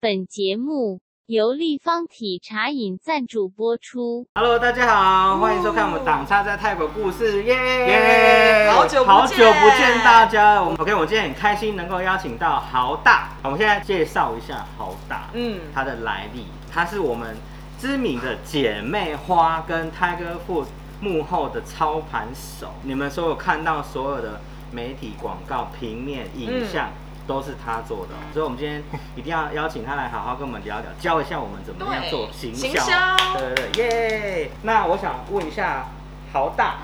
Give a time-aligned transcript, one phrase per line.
[0.00, 4.28] 本节目由立方体茶饮赞助播出。
[4.36, 10.62] Hello，大家好，欢迎收看我们党差在泰国故事，耶耶好久不见好久不见大家。
[10.62, 13.30] 我们 OK，我今天很开心能够邀请到豪大。
[13.42, 17.36] 我们现在介绍一下豪大，嗯，它的来历，它是我们
[17.80, 20.66] 知名的姐妹花跟 Tiger Food
[21.00, 22.72] 幕后的操盘手。
[22.84, 24.40] 你们所有看到所有的
[24.70, 26.88] 媒体广告、平面、影像。
[27.28, 28.82] 都是他做的，所以我们今天
[29.14, 33.16] 一定要邀请他来好好跟我们聊聊，教一下我们怎么样做行行销。
[33.34, 34.50] 对对对，耶！
[34.62, 35.88] 那我想问一下，
[36.32, 36.76] 豪大，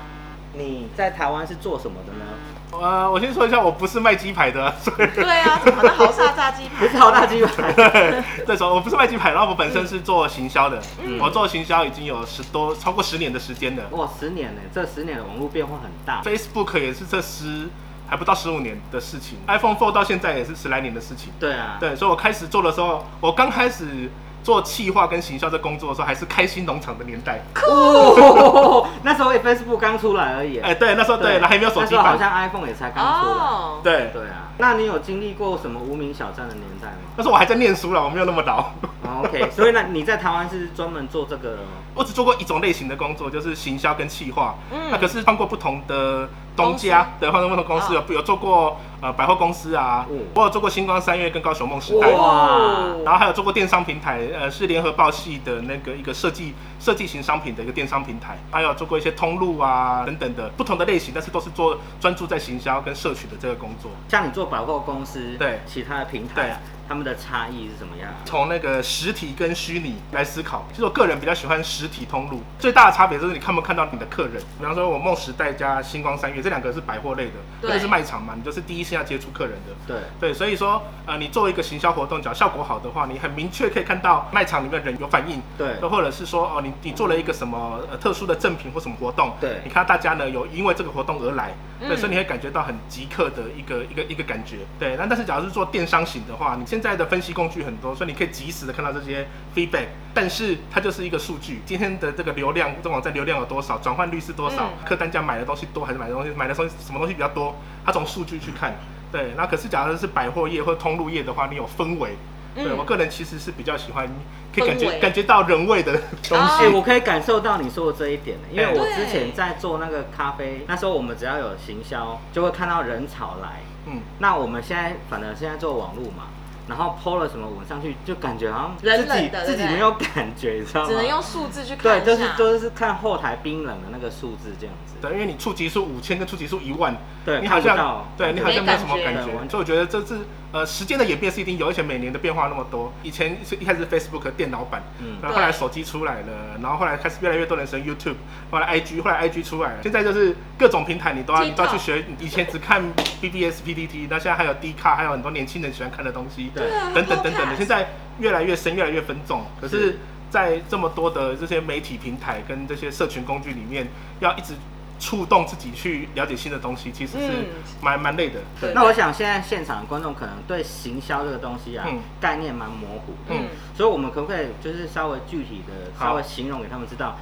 [0.53, 2.25] 你在台湾是做什么的呢？
[2.71, 4.73] 呃，我先说一下，我不是卖鸡排的，
[5.15, 6.85] 对啊，怎么的豪大炸鸡排？
[6.85, 7.71] 不是豪大鸡排，
[8.45, 16.21] 对，说我不是卖鸡排，然后我本身是做行销的，嗯我做行销已经有十多超过十年的时间了哇，十年呢，这十年的网络变化很大。
[16.21, 17.69] ，Facebook 也是这十
[18.07, 21.33] 还不到十五年的事情，iPhone Four 到现在也是十来年的事情。
[21.39, 24.09] 对啊，对，所以我开始做的时候，我刚开始
[24.43, 27.41] 做企划跟行销这工作的时候，还是开心农场的年代。
[27.67, 30.59] 哦， 那时候 Facebook 刚出来而已。
[30.59, 32.03] 哎，对，那时候对，还没有手机版。
[32.05, 33.33] 好像 iPhone 也才刚出来。
[33.33, 38.61] 哦，对，对啊，那你有经历过什么无名小站的年代吗那时候我还在念书了，我没有那么老。
[39.03, 41.69] 哦？OK，所以呢，你在台湾是专门做这个的吗？
[41.95, 44.55] 我只做过一种类型的工作，就是行销跟企划。
[44.71, 52.11] 嗯那可是换过不同的东家，对，换过不同公司，有有做过呃百货公司啊，嗯我有做过星光三月跟高雄梦时代。
[52.11, 63.89] 哇然后还有做过电商平台，呃，是联合报系的那个一个设计设计型商品的一个电商平台，还有做过一些通路啊等等的不同的类型，但是都是做专注在行销跟社群的这个工作。
[64.09, 68.11] 像你做百货公司，对其他的平台啊，他们的差异是怎么样？
[68.25, 74.41] 从那个实体跟虚拟来思考，其实我个人比较喜欢实体通路，最大的差别就是你看不看到你的客人。
[74.59, 79.73] 比方说，我梦时代加星光三月这两个是百货类的，对这个是卖场嘛，你就是第一线要接触客人的。
[79.87, 94.95] 对，对，所以说，呃，你做一个行销活动，只要效果好的话，你很明确可以看到卖场里面人有反应，对或者是说，哦，你你做了一个什么呃特殊的赠品或什么活动，对你看大家呢有因为这个活动而来，对，嗯所以你会感觉到很即刻的一个一个一个感觉，对。
[94.97, 99.25] 那但是假如是做电商型的话，你现在的分析工具很多，所以你可以及时的看到这些
[99.55, 108.75] feedback，但是它就是一个数据，今天的这个流量，这网站流量有多少，转换率是多少，嗯客单价买的东西多还是买的东西买的东西什么东西比较多，它从数据去看。
[109.09, 112.17] 对，那可是假如是百货业或通路业的话，你有氛围。
[112.53, 114.05] 对嗯我个人其实是比较喜欢，
[114.53, 115.93] 可以感觉感觉到人味的
[116.27, 116.67] 东西。
[116.73, 123.61] 我可以感受到你说的这一点，因为哎我之前在做那个咖啡，那时候我们只要有行销，就会看到人潮来。
[123.87, 126.31] 嗯，那我们现在反正现在做网络嘛，
[126.67, 130.87] 然后 PO 了什么文上去，就感觉好像自己冷冷的自己没有感觉，你知道吗？
[130.89, 132.35] 只能用数字去看对，一就是。
[132.35, 134.95] 就是看后台冰冷的那个数字这样子。
[135.01, 136.95] 对，因为你触及数五千跟触及数一万，
[137.25, 142.91] 对，你好像看不到对你好像没有什么感觉没感觉，所以我觉得这次呃时间的演变是一定有，而且每年的变化那么多。
[143.03, 148.15] 以前是一开始是 Facebook 的电脑版，嗯然后后来手机出来了，然后后来开始越来越多人使用 YouTube，
[148.51, 152.05] 后来 IG，后来 IG 出来了，现在就是各种平台你都要 TikTok 你都要去学。
[152.19, 152.81] 以前只看
[153.21, 156.71] BBS、PDT，那现在还有 D 卡，还有很多年轻人喜欢看的东西，对。
[156.71, 157.89] 啊等等等等的，现在
[158.19, 159.43] 越来越深，越来越分众。
[159.59, 159.99] 可是是，
[160.29, 163.87] 在这么多的这些媒体平台跟这些社群工具里面，
[164.19, 164.53] 要一直
[164.97, 167.45] 触动自己去了解新的东西，其实是嗯。
[167.81, 168.39] 蛮蛮累的。
[168.61, 168.73] 对。
[168.73, 171.99] 那我想现在现场的观众可能对行销这个东西啊、嗯。
[172.21, 177.19] 概念蛮模糊的，嗯，所以我们可不可以就是稍微具体的稍微形容给他们知道，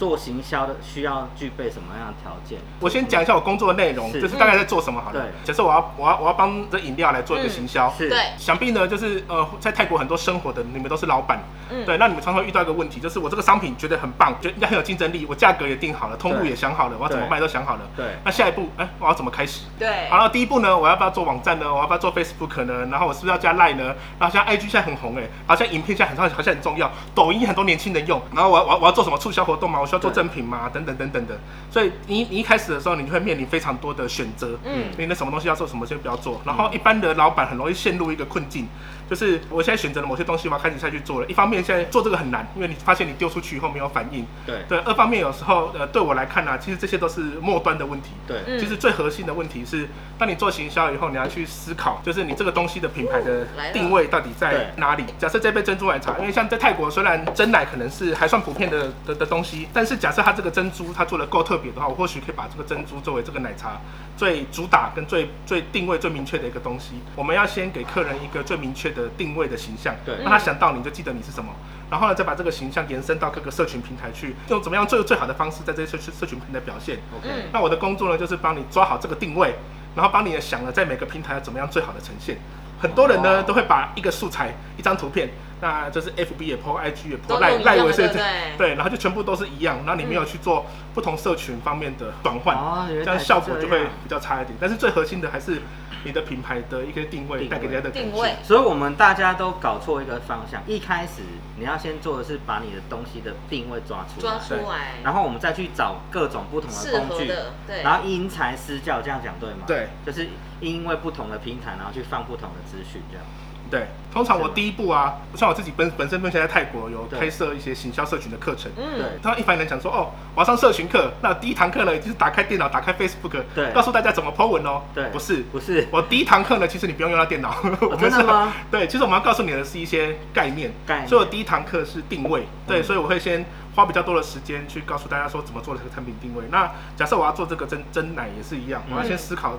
[0.00, 2.58] 做行销的需要具备什么样的条件？
[2.80, 5.20] 我先讲一下我工作的内容，是就是大概在做什么好了。
[5.20, 17.82] 对假设我要我要我要帮这饮料来做一个嗯行销，是，对，想必呢就是呃在泰国很多生活的你们都是老板，嗯对，那你们常常会遇到一个问题，就是我这个商品觉得很棒，觉得应该很有竞争力，我价格也定好了，通路也想好了，我要怎么卖都想好了。
[17.94, 19.66] 对那下一步，哎，我要怎么开始？
[19.78, 21.70] 对，好了，第一步呢，我要不要做网站呢？
[21.70, 22.86] 我要不要做 Facebook 呢？
[22.90, 23.94] 然后我是不是要加 Line 呢？
[24.18, 28.18] 然后像 IG 现在很红哎，好像影片现在很好像很重要，抖音很多年轻人用。
[28.34, 29.78] 然后我要我要我要做什么促销活动吗？
[29.80, 30.70] 我需要做对赠品吗？
[30.72, 31.36] 等等等等的。
[31.68, 34.56] 所以你你一开始的时候，你就会面临非常多的选择。
[34.64, 36.40] 嗯你那什么东西要做，什么先不要做。
[36.44, 38.68] 然后一般的老板很容易陷入一个困境，
[39.10, 41.26] 就是我现在选择了某些东西，我要开始下去做了。
[41.26, 44.24] 一方面现在做这个很难，因为你发现你丢出去以后没有反应。
[44.46, 48.10] 对，对，二方面有时候呃对我来看呢、其实这些都是末端的问题。
[48.24, 55.04] 对，嗯其实最核心的问题是，当你做行销以后，你要去思考，就是你这个东西的品牌的定位到底在哪里。
[55.18, 63.80] 假设这杯珍珠奶茶，因为像在泰国，虽然真奶可能是还算普遍的的的东西，但是假设它这个珍珠它做的够特别的话，我或许可以把这个珍珠作为这个奶茶
[64.20, 67.00] 最主打跟最最定位最明确的一个东西。
[67.16, 71.50] 我们要先给客人一个最明确的定位的形象，对让他想到你就记得你是什么。
[71.90, 76.98] 然后呢，再把这个形象延伸到各个社群平台去，用怎么样最最好的方式在这些社社群平台表现。
[77.16, 79.54] OK，、嗯那我的工作呢，就是帮你抓好这个定位，
[79.96, 82.36] 然后帮你想了在每个平台要怎么样最好的呈现。
[82.80, 83.44] 很多人呢哦。
[83.46, 85.28] 都会把一个素材、一张图片，
[85.60, 88.08] 那就是 FB 也 po、IG 也 po、赖赖为是
[88.56, 88.74] 对。
[88.74, 94.56] 然后就全部都是一样，然后你没有去做不同社群方面的转换，哦这样效果就会比较差一点。
[94.60, 95.60] 但是最核心的还是
[96.04, 97.48] 你的品牌的一个定位定位。
[97.48, 98.34] 带给人家的感定位。
[98.42, 100.62] 所以我们大家都搞错一个方向。
[100.66, 101.22] 一开始
[101.58, 109.64] 你要先做的是把你的东西的定位抓出来，抓出来，然后我们再去找各种不同的适工具，的，对，然后因材施教，这样讲对吗？
[109.66, 110.28] 对，就是
[110.60, 113.24] 因为不同的平台，然后去放不同的资讯，这样。
[113.70, 118.70] 对，通常我第一步啊，像我自己本本身目前在泰国有对开设一些行销社群的课程。
[118.76, 119.06] 嗯，对。
[119.22, 123.70] 他一般人讲说，哦，我要上社群课，那第一堂课呢，就是打开电脑，打开 Facebook，对。
[123.72, 124.82] 告诉大家怎么 po 文哦。
[124.94, 125.04] 对。
[125.10, 125.86] 不是，不是。
[125.90, 128.18] 我第一堂课呢，其实你不用用到电脑， 我们是？
[128.70, 131.08] 对，其实我们要告诉你的是一些概念，概念。
[131.08, 132.84] 所以我第一堂课是定位，对，嗯。
[132.84, 133.44] 所以我会先
[133.76, 136.42] 花比较多的时间去告诉大家说怎么做这个产品定位。
[136.50, 139.56] 那假设我要做这个真真奶也是一样，我要先思考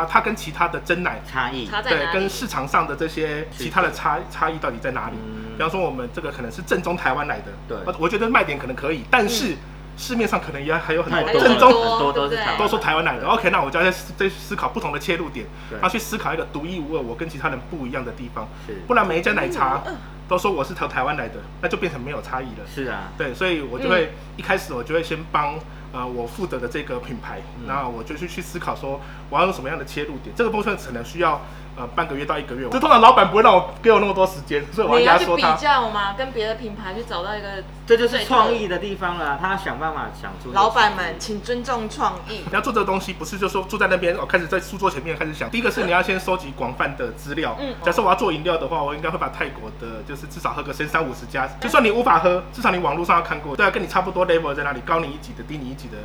[0.00, 1.20] 它它跟其他的真奶。
[1.30, 1.66] 差异。
[1.66, 2.28] 对，跟？
[2.28, 5.16] 市场上的这些其他的差差异到底在哪里？
[5.16, 9.54] 嗯比方说，我们这个可能是正宗台湾来的，对呃我觉得卖点可能可以，但是
[9.96, 13.24] 市面上可能也还有很多正宗很多都是都说台湾来的。
[13.28, 18.48] OK，那我就要再思再思考不同的切入点，对然后去思考一个独一无二，我跟其他人不一样的地方。
[18.66, 19.80] 是不然每一家奶茶
[20.28, 22.66] 都说我是从台湾来的，那就变成没有差异了。
[22.66, 25.54] 是啊，对，所以我就会、一开始我就会先帮
[25.94, 29.00] 呃我负责的这个品牌，嗯那我就去去思考说
[29.30, 31.40] 我要用什么样的切入点，这个部分可能需要
[31.76, 32.68] 呃半个月到一个月。
[32.70, 35.42] 这通常老板不会让我给我那么多时间，所以我你要去比。
[35.60, 36.14] 较嘛？
[36.18, 39.38] 跟别的品牌去找到一个这就是创意的地方了。
[39.40, 42.40] 他要想办法想出老板们，请尊重创意。
[42.46, 45.48] 你要做这个东西，不是就说坐在那边哦，开始在书桌前面开始想。
[45.48, 47.56] 第一个是你要先收集广泛的资料。
[47.60, 55.96] 嗯假设我要做饮料的话，我应该会把泰国的，就是至少喝个三三五十家，就算你无法喝，至少你网络上要看过，对啊，跟你差不多 level 在哪里，高你一级的，低你一级的，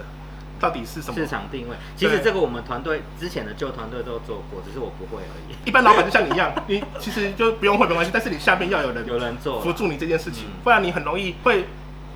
[0.59, 1.27] 到底是什么市？
[1.27, 1.75] 场定位。
[1.95, 5.55] 其实这个我们团队之前的旧团队都做过，只是我不会而已。
[5.65, 11.65] 一般老板就像你一样， 你其实就不用会没关系，但是你下面要有人有人做辅助你这件事情嗯，不然你很容易会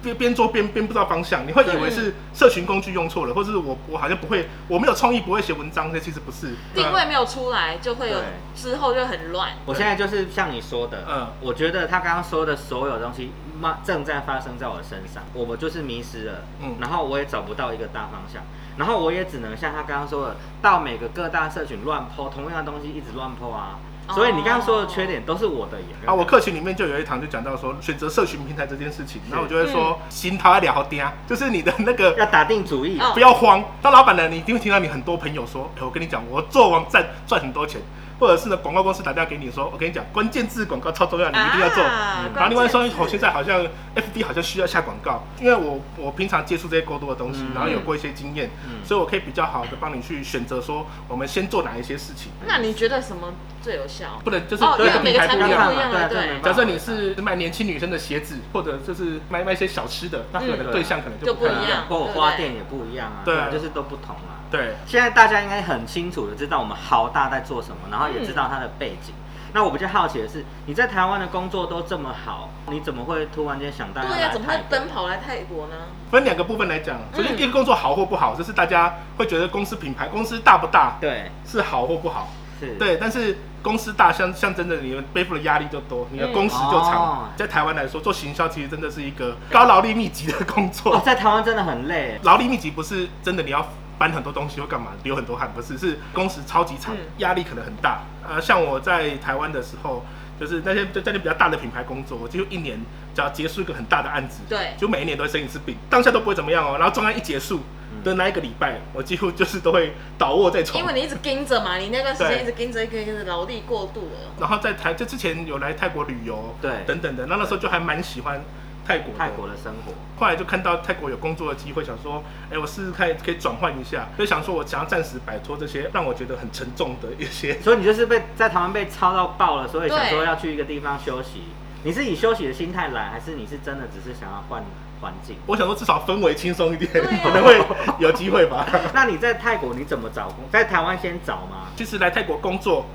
[0.03, 8.17] 边边做边边不知道方向，你会以为是社群工具用错了，或者是我我好像不会，我没有创意，不会写文章，这其实不是定位没有出来，就会有
[8.53, 9.51] 之后就很乱。
[9.65, 18.43] 我现在就是像你说的，嗯嗯，我觉得他刚刚说的所有东西，妈正在发生在我的身上，我们就是迷失了，嗯嗯，然后我也找不到一个大方向，
[18.77, 23.79] 然后我也只能像他刚刚说的，到每个各大社群乱抛同样的东西，一直乱抛啊，
[24.09, 26.07] 所以你刚刚说的缺点都是我的也。
[26.07, 33.63] 啊，我课群里面就有一堂就讲到说选择社群平台这件事情，是然后我就会说心态要聊好嗲，就是你的那个要打定主意，哦不要慌。
[33.81, 37.79] 当老板呢，你一定会听到你很多朋友说，哎、我跟你讲，我做网站赚很多钱，
[38.23, 41.83] 或者是呢广告公司打电话给你说，我跟你讲，关键字广告超重要，你一定要做。
[41.83, 43.59] 啊然后另外说，我现在好像
[43.95, 52.31] FB 好像需要下广告，因为我我平常接触这些过多的东西，嗯然后有过一些经验，嗯所以我可以比较好的帮你去选择说，我们先做哪一些事情。
[52.47, 54.21] 那你觉得什么最有效？
[54.23, 55.81] 不能就是哦每个品因为每个牌不一样产品不一。
[55.81, 64.39] 样的，对对假设你是卖年轻女生的鞋子，或者就是卖卖一些小吃的，那可能嗯对象可能就就不一样或者花店也不一样啊，对啊就是都不同啊。
[64.53, 69.11] 对，现在大家应该很清楚的知道我们豪大在做什么，然后也知道它的背景。
[69.51, 75.73] 那我比较好奇的是，你在台湾的工作都这么好，你怎么会突然间想到要对呀、来怎么会奔跑来泰国呢？
[76.11, 76.99] 分两个部分来讲。
[77.15, 82.27] 首先，一个工作好或不好，这是大家会觉得公司品牌、公司大不大对，是好或不好。
[82.59, 87.33] 是，对，但是公司大，象象征着你们背负的压力就多，你的工时就哦长。
[87.35, 90.99] 在台湾来说，做行销其实真的是一个高劳力密集的工哦，作。
[90.99, 92.19] 在台湾真的很累。
[92.23, 98.01] 劳力密集不是真的你要搬很多东西或干嘛流很多汗，不是，是工时超级长嗯，压力可能很大。
[98.27, 100.05] 呃，像我在台湾的时候，
[100.39, 102.79] 就是那些在在那比较大的品牌工作，我几乎一年
[103.13, 106.77] 只要结束一个很大的案子，对就每一年都会生一次病，当下都不会怎么样哦。
[106.77, 107.61] 然后专案一结束
[108.03, 110.85] 的那一个礼拜，我几乎就是都会倒卧在床因。
[110.85, 114.33] 为你一直盯着嘛，你那段时间一直盯着，一个一个劳力过度了。
[114.39, 118.41] 然后在台就之前有来泰国旅游，对等等的，那那时候就还蛮喜欢
[118.85, 119.17] 泰国的。
[119.17, 127.59] 泰国的生活，后来就看到泰国有工作的机会，想说，哎、我试试看可以转换一下，就想说我想要暂时摆脱这些让我觉得很沉重的一些。
[127.63, 131.43] 所以你就是被在台湾被操到爆了，所以想说要去一个地方休息。
[131.85, 134.63] 你是以休息的心态来，还是你是真的只是想要换
[135.01, 135.35] 环境？
[135.45, 137.61] 我想说至少氛围轻松一点，啊 可能会
[137.99, 138.65] 有机会吧。
[138.95, 140.45] 那你在泰国你怎么找工？
[140.49, 141.67] 在台湾先找吗？
[141.75, 142.85] 其实来泰国工作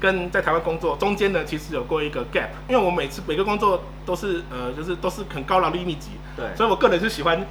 [0.00, 7.46] 跟在台湾工作中间呢，其实有过一个 gap，因为我每次每个工作都是呃，就是都是很高劳力密集，对，所以我个人是喜欢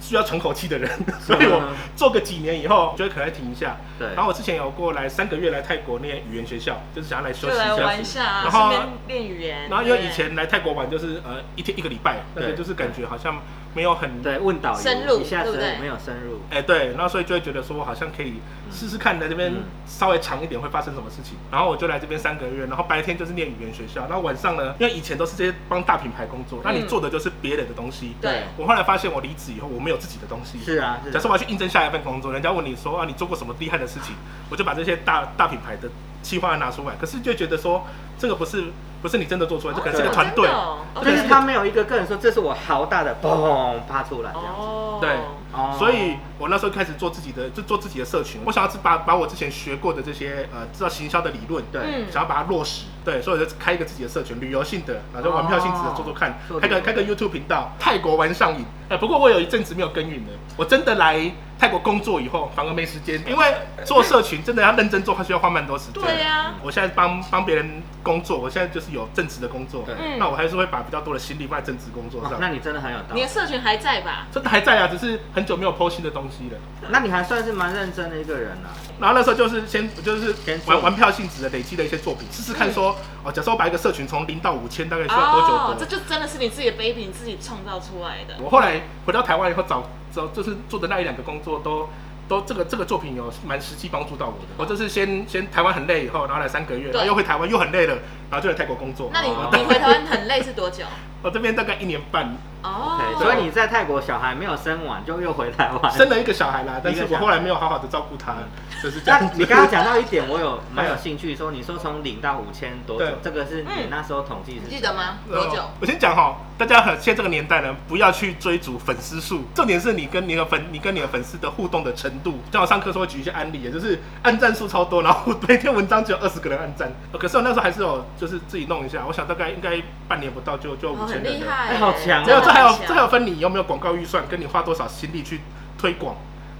[0.00, 0.88] 需要喘口气的人，
[1.20, 1.60] 所以我
[1.96, 3.76] 做个几年以后，觉得可能停一下。
[3.98, 7.76] 对，然后我之前有过来三个月来泰国念语言学校，就是想要来休息一下。
[7.76, 8.72] 玩一下，然后
[9.08, 9.68] 练语言。
[9.68, 13.40] 然后因为以前来泰国玩就是呃一天一个礼拜，那个对就是感觉好像
[13.74, 18.34] 没有很对问导游深入一下子对不对没有深入，哎、对，然后所以就会觉得说，好像可以
[18.72, 21.36] 试试看来这边嗯稍微长一点会发生什么事情。
[21.50, 28.14] 然后我就来这边三个月，然后白天就是念语言学校，然后晚上呢，因为以前都是这些帮大品牌工作，那你嗯做的就是别人的东西。
[28.20, 30.58] 对我后来发现，我离职以后我没有自己的东西。
[30.58, 34.14] 是啊，是啊假设我要去应征下一份工作，人家问你说啊，你做过什么厉害的事情，
[34.50, 35.88] 我就把这些大大品牌的
[36.22, 36.94] 企划案拿出来。
[37.00, 37.86] 可是就觉得说，
[38.18, 38.64] 这个不是
[39.00, 40.44] 不是你真的做出来，这可能是个对团队。
[40.44, 45.10] 真的哦就是他没有一个个人说这是我豪大的嘣啪出来这样子，哦，对
[45.52, 48.40] 哦所以我那时候开始做自己的，就做自己的社群。
[48.44, 52.86] 我想要把把我之前学过的这些呃，知道行销的理论，对嗯想要把它落实。
[53.04, 58.64] 对，所以我就开一个自己的社群，旅游性的，然后就玩票性质的做做看，哦开个开个 YouTube 频道，泰国玩上瘾。
[58.88, 66.02] 哎、不过我有一阵子没有耕耘了，我真的来泰国工作以后，反而没时间，因为做社群真的要认真做，它需要花蛮多时间。
[66.02, 72.32] 对呀，我现在帮帮别人工作，我现在就是有正职的工作，对嗯那我还是会把比较多的心力放在正职工作上。
[72.32, 74.26] 哦那你真的很有道理你的，社群还在吧？
[74.32, 76.58] 真的还在啊，只是很久没有 PO 新的东西了。
[76.88, 78.72] 那你还算是蛮认真的一个人啊。
[78.98, 88.42] 然后那时候就是先就是先做玩玩票性质的累积的一些作品，试试看说哦，假设我把一个社群从零到五千，大概需要多久这就真的是你自己的 baby，你自己创造出来的。
[88.42, 89.84] 我后来回到台湾以后找
[90.14, 91.88] 找就是做的那一两个工作都。
[92.28, 94.48] 都这个这个作品有蛮实际帮助到我的。
[94.56, 97.96] 我就是先先台湾很累以后，然后来三个月，对然后又回台湾又很累了，
[98.30, 99.10] 然后就来泰国工作。
[99.12, 100.84] 那你哦你回台湾很累是多久？
[101.22, 105.92] 我这边大概一年半，哦 OK，所以你在泰国小孩没有生完就又回台湾。
[105.92, 108.34] 生了一个小孩啦，但是我后来没有好好的照顾他，
[108.82, 109.34] 就是这那样子。
[109.38, 115.18] 你刚刚讲到一点，我有蛮有兴趣，说你说从零到五千多久对，这个是你嗯那时候统计记得吗？
[115.28, 115.62] 呃多久？
[115.80, 122.38] 我先讲哈，大家很现在这个年代呢，不要去追逐粉丝数，重点是你跟你的粉，你跟你的粉丝的互动的程度。
[122.52, 131.24] 像我上课时候会举一些案例，也就是按赞数超多，然后每篇文章只有二十个人按赞，呃可是我那时候还是有就是自己弄一下，我想大概应该半年不到就就哦，很。
[131.24, 135.40] 厉害耶，哎好强哦没有，这还有这还有分你有没有广告预算，跟你花多少心力去
[135.78, 136.16] 推广。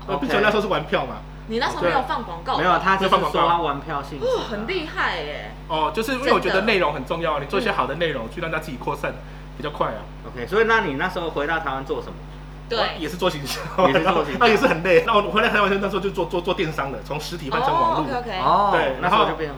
[0.07, 1.17] 呃，OK 毕竟那时候是玩票嘛，
[1.49, 5.53] 你那时候没有放广告吧，没有，他就是没有放广告说他玩票性质哦，很厉害耶。
[5.69, 9.13] 哦，就是因为我觉得内容很重要，你做一些好的内容，去让大家自己扩散
[9.57, 10.01] 比较快啊。
[10.27, 12.15] OK，所以那你那时候回到台湾做什么？
[12.69, 15.03] 对，也是做行销，也是做行销那也是很累。
[15.07, 18.01] 那我回来台湾那时候就做做做电商的，从实体换成网络。
[18.03, 19.51] OK OK，哦，对那时候然后就变。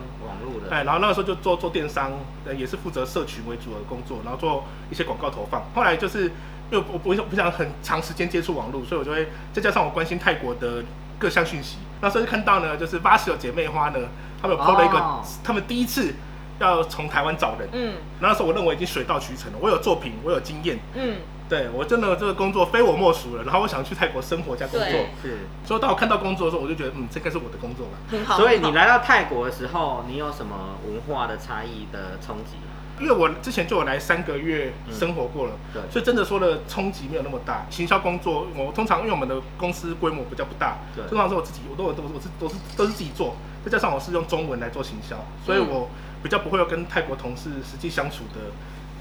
[0.71, 2.13] 哎，然后那个时候就做做电商，
[2.47, 5.63] 呃，也是负责社群为主的工作，然后做一些广告投放。
[5.75, 6.25] 后来就是
[6.71, 10.85] 因为我不不想很长时间接触网络，所以我就会再加上我关心泰国的
[11.19, 11.79] 各项讯息。
[12.01, 13.99] 那时候就看到呢，就是八十有姐妹花呢，
[14.41, 16.15] 他们有 PO 了一个，哦他们第一次
[16.61, 17.69] 要从台湾找人。
[17.73, 21.17] 嗯那时候我认为已经水到渠成了，我有作品，我有经验，嗯，
[21.49, 23.45] 对我真的这个工作非我莫属了。
[23.45, 24.89] 然后我想去泰国生活加工作，
[25.23, 27.93] 是，所以当我看到工作的时候，我就觉得嗯，这应该是我的工作了。
[28.11, 28.37] 很好。
[28.37, 32.53] 所以你来到泰国的时候，你有什么文化的差异的冲击？
[33.01, 37.65] 因为我之前就有来三个月生活过了，对所以真的说的冲击没有那么大。
[37.71, 45.89] 行销工作，我通常因为我们的公司规模比较不大，对通常是我自己，我都我都我是都是都是自己做，再加上我是用中文来做行销，所以嗯我
[46.23, 48.53] 比较不会有跟泰国同事实际相处的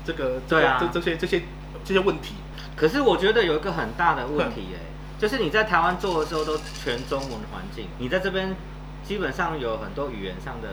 [0.06, 1.42] 这个对啊这这些这些
[1.84, 2.36] 这些问题。
[2.76, 4.80] 可是我觉得有一个很大的问题，哎，
[5.20, 8.56] 就是你在台湾做的时候都全中文环境，你在这边
[9.04, 10.68] 基本上有很多语言上的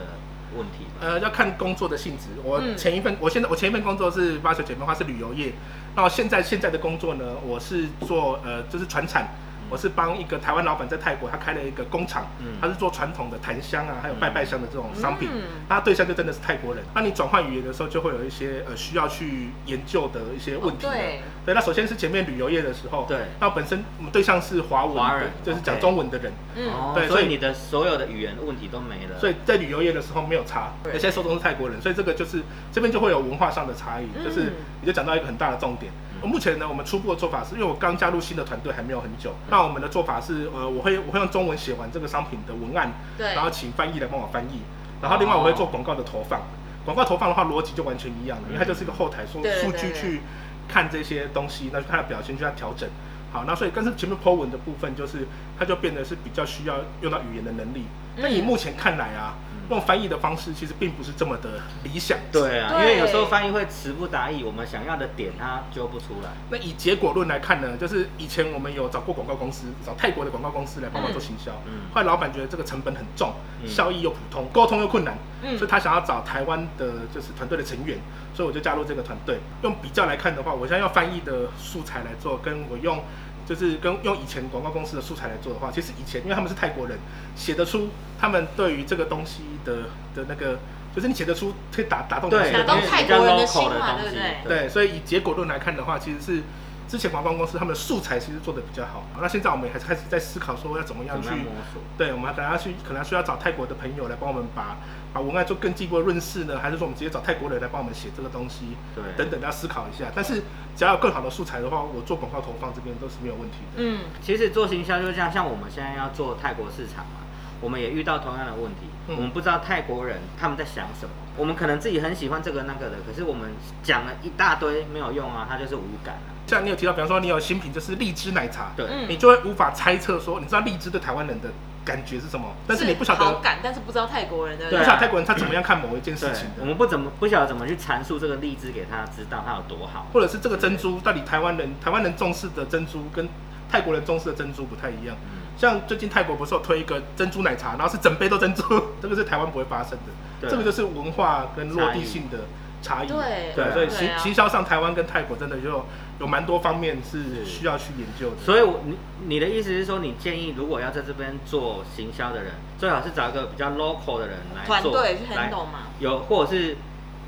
[0.55, 1.01] 问题吧？
[1.01, 2.27] 呃，要看工作的性质。
[2.43, 5.53] 我嗯前一份，我现在我前一份工作是八九姐妹花是旅游业，
[5.95, 9.27] 那我现在现在的工作呢，我是做呃就是船产，
[9.69, 16.83] 我是帮一个台湾老板在泰国，他开了一个工厂，嗯他是做传统的檀香啊，还有拜拜香的这种商品，嗯那对象就真的是泰国人。
[16.93, 26.31] 那你转换语言的时候，就会有一些呃需要去研究的一些问题对对，那首先是前面旅游业的时候，对那本身我们对象是华人就是讲中文的人。
[26.55, 29.19] 嗯，哦，对所以你的所有的语言问题都没了。
[29.19, 35.91] 所以在旅游业的时候没有差，对而且受众是泰国人，所以这个就是这边就会有文化上的差异，嗯就是你就讲到一个很大的重点。
[36.23, 44.61] 目前呢，我们初步的做法是因为我刚加入新的团队还没有很久，那我们的做法是呃，我会我会用中文写完这个商品的文案，对，然后请翻译来帮我翻译，
[45.01, 46.41] 然后另外我会做广告的投放。
[46.85, 50.21] 广告投放的话，逻辑就完全一样了，因为它就是一个后台数数据去
[50.69, 52.87] 看这些东西，那就看它的表现，去它调整。
[53.29, 55.27] 好，那所以但是前面 Po 文的部分，就是
[55.59, 57.83] 它就变得是比较需要用到语言的能力。
[58.15, 59.35] 那以嗯目前看来啊，
[59.69, 62.17] 用翻译的方式其实并不是这么的理想。
[62.31, 66.29] 对啊，因为有时候翻译会词不达意，我们想要的点它揪不出来。
[66.49, 71.51] 那以结果论来看呢，就是以前我们有找过广告公司，找泰国的广告公司来帮忙做行销。
[71.65, 77.97] 嗯后来老板觉得这个成本很重，嗯效益又普通，沟通又困难，嗯所以他想要找台湾的就是团队的成员，
[78.33, 79.39] 所以我就加入这个团队。
[79.63, 83.03] 用比较来看的话，我现在要翻译的素材来做，跟我用
[83.47, 86.99] 就是跟用以前广告公司的素材来做的话，其实以前因为他们是泰国人，
[87.33, 87.87] 写得出
[88.19, 90.59] 他们对于这个东西的的那个，
[90.93, 96.43] 就是你写得出可以打打动对，打动泰国人的心嘛的东西对不对，对，所以以结果论来看的话，其实是
[96.87, 99.03] 之前广告公司他们的素材其实做的比较好。
[99.19, 101.81] 那现在我们也还是开始在思考说要怎么样去样摸索？
[101.97, 104.77] 对，我们可能要去，可能需要找泰国的朋友来帮我们把
[105.13, 108.77] 把文案做更进一步的润饰呢，还是说我们直接找泰国人来帮我们写这个东西？
[108.95, 110.05] 对等等要思考一下。
[110.15, 110.43] 但是
[110.75, 113.83] 只要有更好的素材的话，我做广告投放这边都是没有问题的。
[113.83, 117.27] 嗯，其实做行销就像像我们现在要做泰国市场嘛，
[117.59, 121.11] 我们也遇到同样的问题，嗯我们不知道泰国人他们在想什么。
[121.37, 123.51] 我们可能自己很喜欢这个那个的，可是我们
[123.83, 126.33] 讲了一大堆没有用啊，它就是无感啊。
[126.47, 131.49] 像你有提到，比方说你有新品就是荔枝奶茶，对，嗯你就会无法猜测说，你知道荔枝对台湾人的
[131.85, 136.61] 感觉是什么，但是你不晓得，好感，但是不知道泰国人的不晓得泰国人他怎么样看某一件事情的。
[136.61, 140.07] 我们不怎么不晓得怎么去阐述这个荔枝给他知道它有多好。
[140.13, 143.27] 或者是这个珍珠到底台湾人台湾人重视的珍珠跟
[143.69, 145.15] 泰国人重视的珍珠不太一样。
[145.31, 148.63] 嗯，像最近泰国不是有推一个珍珠奶茶，然后是整杯都珍珠，
[149.01, 150.13] 这个是台湾不会发生的。
[150.39, 152.41] 对这个就是文化跟落地性的
[152.81, 153.07] 差异。
[153.07, 155.83] 对对所以行行销上台湾跟泰国真的就
[156.19, 158.37] 有蛮多方面是是需要去研究的。
[158.45, 165.87] 所以我你你的意思是说，你建议如果要在这边做行销的人，最好是找一个比较 local 的人来做，团队去来 handle 嘛。
[165.99, 166.77] 有或者是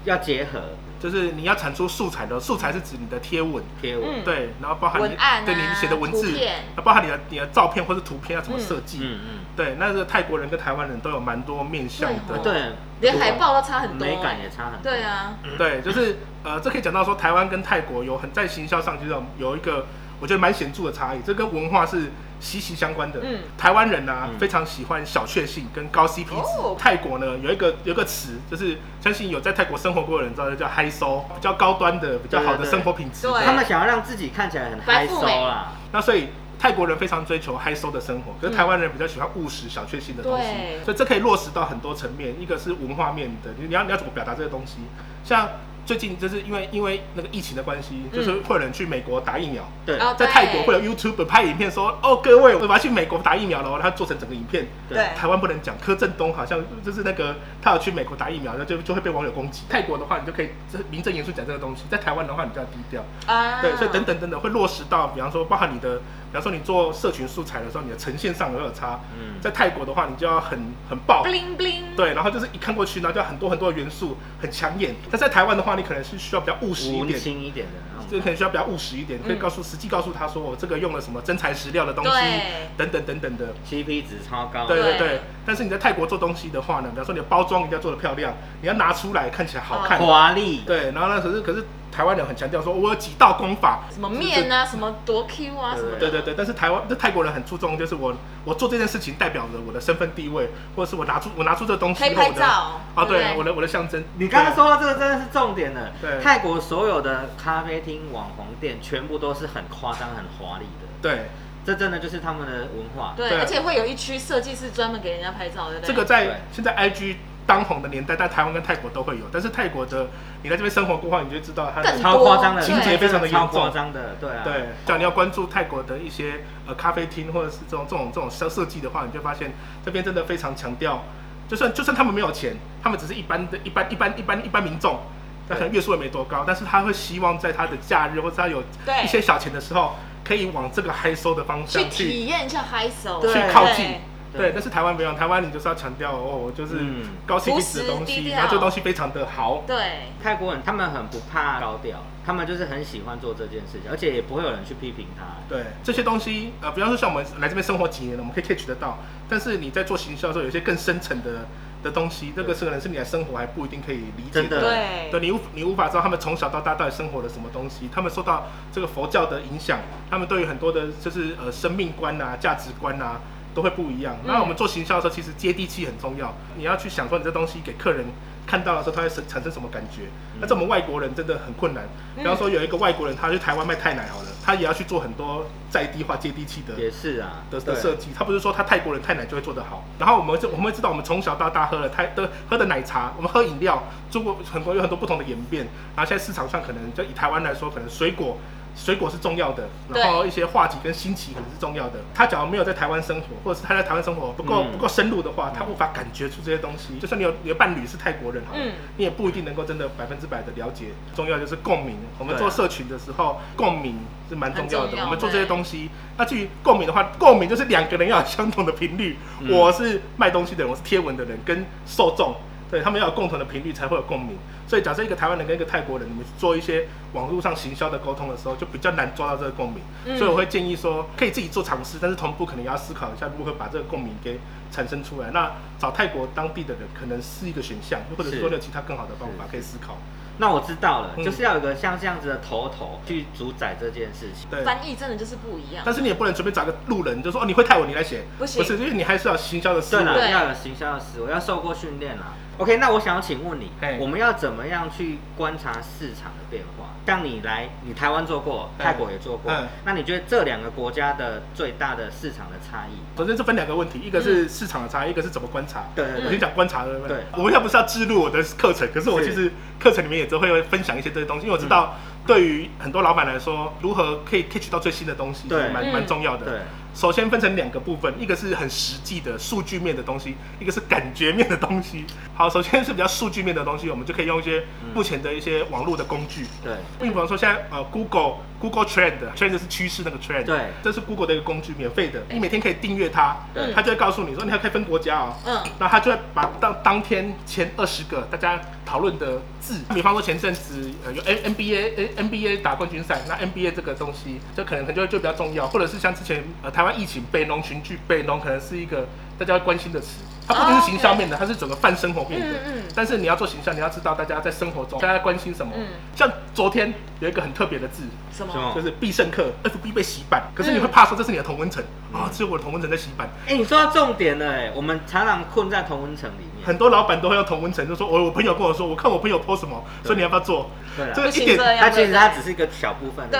[0.05, 0.59] 要结合
[0.99, 4.23] 就是你要产出素材的，素材是指你的贴文，贴文，嗯。
[4.23, 8.99] 对，然后包含你文案啊对你写的文字图片，包含你的你的照片或是图片要怎么设计。
[9.01, 12.37] 嗯嗯，对，那这个泰国人跟台湾人都有蛮多面向的。
[12.43, 12.51] 对。
[12.51, 14.91] 哦对，连海报都差很多，美感也差很多。
[14.91, 19.85] 对，啊，对，就是呃，这可以讲到说台湾跟泰国有很在行销上就是有有一个
[20.19, 23.19] 我觉得蛮显著的差异，这跟文化是息息相关的。
[23.23, 26.59] 嗯台湾人呢、啊嗯非常喜欢小确幸跟高 CP 值。
[26.59, 33.27] 哦泰国呢有一个有一个词，就是相信有在泰国生活过的人知道，就叫嗨收，比较高端的、比较好的对对对生活品质。
[33.27, 35.73] 对他们想要让自己看起来很嗨收白富美啦。
[35.91, 36.27] 那所以
[36.59, 42.35] 泰国人非常追求嗨收的生活，可是台湾人比较喜欢务实小确幸的东西，对所以这可以落实到很多层面。
[42.39, 44.77] 一个是文化面的，你你要你要怎么表达这个东西？
[45.23, 45.47] 像
[45.89, 49.67] 最近就是因为因为那个疫情的关系，就是会有人去美国打疫苗。
[49.87, 54.67] 对哦在泰国会有 YouTube 拍影片说，哦，各位，我要去美国打疫苗了，他做成整个影片。
[54.87, 59.63] 对台湾不能讲，柯震东好像就是那个他要去美国打疫苗，那就就会被网友攻击。
[59.67, 63.03] 泰国的话，你就可以这名正言顺讲这个东西；在台湾的话，你就要低调。
[63.25, 65.99] 啊，对，所以等等等等会落实到，比方说包含你的，
[66.31, 68.99] 比方说你做社群素材的时候，你的呈现上有没有差？
[69.19, 71.23] 嗯，在泰国的话，你就要很很爆。
[71.23, 74.95] bling bling，对，然后就是一看过去，然后就很多很多的元素，很抢眼。
[75.09, 78.19] 但在台湾的话，你可能是需要比较务实一点，青一点的那就。
[78.19, 83.53] 可能需要比较务实一点，可以嗯告诉实际告诉他说，我这个用了什么真材实料的东西，对等等等等的。
[83.69, 84.65] CP 值超高。
[84.65, 89.99] 对对对对，但是你在泰国做东西的话呢，比方说你的包装一定要做的漂亮，你要拿出来看起来好看。
[89.99, 90.61] 华丽。
[90.65, 104.03] 对，然后呢，可是可是台湾人很强调说，我有几道功法，什么面啊，什么多 Q 啊，什么的，对对对，但是台湾、这泰国人很注重，就是我我做这件事情代表着我的身份地位，或者是我拿出我拿出这东西，可以拍照啊，对，我的我的象征。
[104.17, 105.91] 你刚刚说到这个真的是重点了。
[106.01, 111.29] 对泰国所有的咖啡厅、网红店全部都是很夸张、很华丽的，对，
[111.65, 113.13] 这真的就是他们的文化。
[113.17, 115.87] 对，对而且会有一区设计师专门给人家拍照，对不对？
[115.87, 117.15] 这个在对现在 IG
[117.49, 120.05] 当红的年代，但台湾跟泰国都会有，但是泰国的
[120.43, 123.47] 你在这边生活过后，你就知道它的超夸张的，情节非常的严重。
[123.47, 124.53] 超夸张的，对啊，对，
[124.85, 129.51] 只要你要关注泰国的一些呃咖啡厅或者是这种这种这种设设计的话，你就发现
[129.83, 131.03] 这边真的非常强调，
[131.47, 134.99] 就算就算他们没有钱，他们只是一般的一般一般一般一般民众，
[135.47, 138.61] 那可能月数也没多高，但是他会希望在他的假日或者他有
[139.03, 143.95] 一些小钱的时候，可以往这个嗨收的方去向去体验一下嗨手，对去靠近。
[144.33, 144.41] 对。
[144.41, 147.05] 对，但是台湾不一样，台湾你就是要强调哦，就是嗯。
[147.25, 149.63] 高 CP 值的东西，然后这个东西非常的好。
[149.67, 155.25] 对，泰国人他们很不怕高调，他们就是很喜欢做这件事情，而且也不会有人去批评他。
[155.47, 158.97] 对这些东西，呃，比方说像我们来这边生活几年了，我们可以 catch 得到。
[159.29, 161.45] 但是你在做行销的时候，有一些更深层的
[161.83, 164.59] 的东西，这个是可能是你的生活还不一定可以理解真的。
[164.59, 173.21] 对，对，你无你无法知道他们从小到大到底生活了什么东西，他们受到这个佛教的影响，他们对于很多的就是呃生命观啊、价值观啊
[173.53, 174.15] 都会不一样。
[174.25, 178.05] 那我们做行销的时候，其实接地气很重要，你要去想说你这东西给客人
[178.45, 180.03] 看到的时候，他会产产生什么感觉。
[180.41, 181.83] 那这我们外国人真的很困难。
[182.15, 189.83] 比方说有一个外国人，他去台湾卖泰奶好了，他也要去做很多在地化、接地气的也是啊，的的设计，他不是说他泰国人泰奶就会做得好。
[189.99, 195.67] 然后我们就我们会知道，我们从小到大喝了泰的喝的奶茶，我们喝饮料，中国很多有很多不同的演变。
[195.95, 198.37] 然后现在市场上可能就以台湾来说，可能水果
[198.79, 201.99] 水果是重要的，然后一些话题跟新奇可能是重要的。
[202.15, 206.97] 他假如没有在台湾生活，或者是他在台湾生活不够、嗯不够深入的话，他无法感觉出这些东西。
[206.97, 210.85] 就算你有你的伴侣是泰国人，好了嗯你也不一定能够真的百分之百的了解。
[211.13, 211.97] 重要就是共鸣。
[212.17, 214.95] 我们做社群的时候，共鸣是蛮重要的。
[214.95, 219.17] 要我们做这些对东西，那至于共鸣的话，共鸣就是两个人要有相同的频率。
[219.41, 222.33] 嗯我是卖东西的人，我是贴文的人，跟受众。
[222.69, 229.81] 对他们要有共同的频率才会有共鸣，所以假设一个台湾人跟一个泰国人，你们做一些网络上行销的沟通的时候，就比较难抓到这个共鸣。
[230.05, 234.39] 嗯所以我会建议说，可以自己做尝试，但是同步可能也要思考一下如何把这个共鸣给
[234.71, 235.31] 产生出来。
[235.31, 239.97] 那找泰国当地的人可能是一个选项，或者说有其他更好的方法可以思考。
[240.37, 244.49] 那我知道了，嗯就是要有一个像这样子的头头去主宰这件事情。
[244.49, 245.83] 对，翻译真的就是不一样。
[245.85, 250.03] 但是你也不能随便找个路人就说哦你会泰文你来写，不行是，因为你还是要行销的思维。
[250.03, 252.33] 对了，对要有行销的思维，要受过训练啦。
[252.59, 256.87] OK，那我想要请问你，我们要怎么样去观察市场的变化？
[257.07, 263.17] 像你来，你台湾做过，嗯泰国也做过嗯，那你觉得这两个国家的最大的市场的差异？
[263.17, 265.85] 首先这分两个问题，一个是市场的差异，一个是怎么观察。
[265.95, 267.17] 对我先讲观察，对不对？
[267.17, 267.23] 对。
[267.37, 271.95] 我们现在不是要记录我的课程，可是我其实课程里面也都会分享一些这些东西，因为我知道
[272.27, 275.93] 对于很多老板来说，如何可以 catch 到最新的东西，蛮嗯。
[275.93, 276.45] 蛮重要的。
[276.45, 276.59] 对，
[276.93, 282.05] 首先分成两个部分，一个是很实际的数据面的东西，一个是感觉面的东西。
[282.35, 284.89] 好，首先是比较数据面的东西，我们就可以用一些嗯。
[284.93, 286.45] 目前的一些网络的工具。
[286.63, 290.59] 对，比方说现在呃 Google Google Trend Trend 是趋势那个 trend，对。
[290.83, 293.37] 这是 Google 的一个工具，免费的，你每天可以订阅它，
[293.73, 309.05] 它就会告诉你说你还可以分国家哦，嗯，那它就会把当当天前二十个大家讨论的字，比方说前阵子呃有 N NBA N NBA 打冠军赛，那 NBA 这个东西就可能可能就就比较重要，或者是像之前呃台湾疫情北农群聚，北农可能是一个
[309.37, 312.47] 大家会关心的词，它不一定是形象面的，它是整个泛生活面的。
[312.47, 315.73] 嗯嗯但是你要做形象，你要知道大家在生活中大家关心什么。
[315.75, 318.71] 嗯像昨天有一个很特别的字，什么？
[318.73, 323.29] 就是必胜客 FB 被洗版，可是你会嗯怕说这是你的同温层啊，只有我的同温层在洗版。
[323.45, 326.65] 哎、你说到重点了，哎，我们常常困在同温层里面。
[326.65, 330.69] 很多老板都会用同温层，就说我我朋友跟我说，我看我朋友 po 什么，所以你要不要做？
[330.95, 333.37] 对啊这个一点它其实对它只是一个小部分的。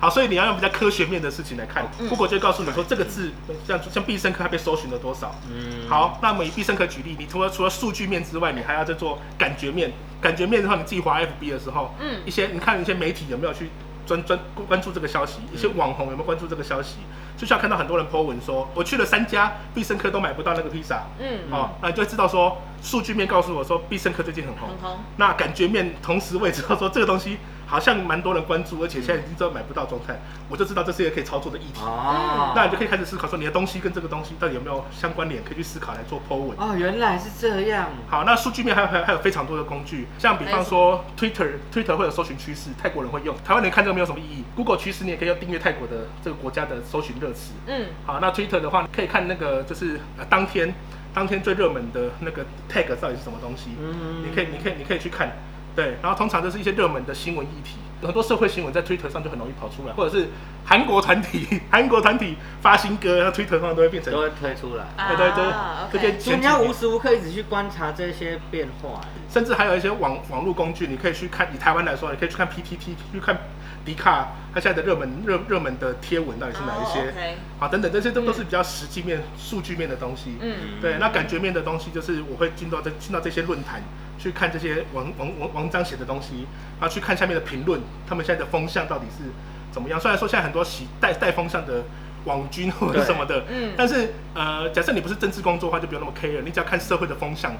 [0.00, 1.84] 好，所以你要用比较科学面的事情来看。
[1.98, 3.32] 嗯 Google 就会告诉你说这个字，
[3.66, 5.34] 像像必胜客它被搜寻了多少。
[5.52, 9.92] 嗯，好，那我们以必胜客举例，你除了除了数据面之外，你还要再做感觉面。
[10.20, 13.70] 感觉面的话，你自己滑 FB 的时候，嗯一些你看一些媒体有没有去
[14.04, 16.96] 专专关注这个消息，一些嗯网红有没有关注这个消息，
[17.36, 21.04] 就像看到很多人 po 文说，我去了三家必胜客都买不到那个披萨。
[21.20, 24.98] 嗯，哦，那你就会知道说，数据面告诉我说必胜客最近很红，很红。
[25.18, 31.80] 那感觉面同时我也知道说这个东西好像蛮多人关注，而且现在已经知道买不到状态，我就知道这是一个可以操作的议题。
[31.82, 36.56] 哦，那你就可以开始思考说你的东西跟这个东西到底有没有相关联，可以去思考来做 Po 文。
[36.58, 37.90] 哦，原来是这样。
[38.08, 44.44] 好，那数据面还有还有还有非常多的工具，像比方说 Twitter，Twitter 会有搜寻趋势，泰国人会用，台湾人看这个没有什么意义。
[44.56, 47.52] Google 趋势你也可以用订阅泰国的这个国家的搜寻热词。
[47.66, 50.74] 嗯，好，那 Twitter 的话，可以看那个就是呃当天
[51.12, 55.32] 当天最热门的那个 tag 到底是什么东西，嗯你可以你可以你可以去看，
[55.78, 60.26] 对，然后通常都是一些热门的新闻议题，很多社会新闻在 Twitter 上就很容易跑出来，或者是
[60.64, 64.86] 韩国团体韩国团体发新歌，然后 Twitter 上都会变成都会推出来。
[65.06, 69.00] 对对对啊这些 OK 所以你要无时无刻一直去观察这些变化。
[69.30, 71.48] 甚至还有一些网网络工具，你可以去看。
[71.54, 73.38] 以台湾来说，你可以去看 PTT，去看
[73.84, 80.38] 迪卡，它现在的热门热热门的贴文到底是哪一些啊等等，这些都都是比较实际面、数据面的东西。
[80.40, 83.80] 嗯，对，那感觉面的东西就是我会进到这进到这些论坛
[84.18, 86.46] 去看这些文文文文章写的东西，
[86.80, 89.30] 然后去看下面的评论，他们现在的风向到底是
[89.70, 90.00] 怎么样。
[90.00, 91.84] 虽然说现在很多喜带带风向的
[92.24, 97.54] 网军或者什么的，嗯但是呃，假设你不是政治工作的话，就不用那么 care，你只要看社会的风向。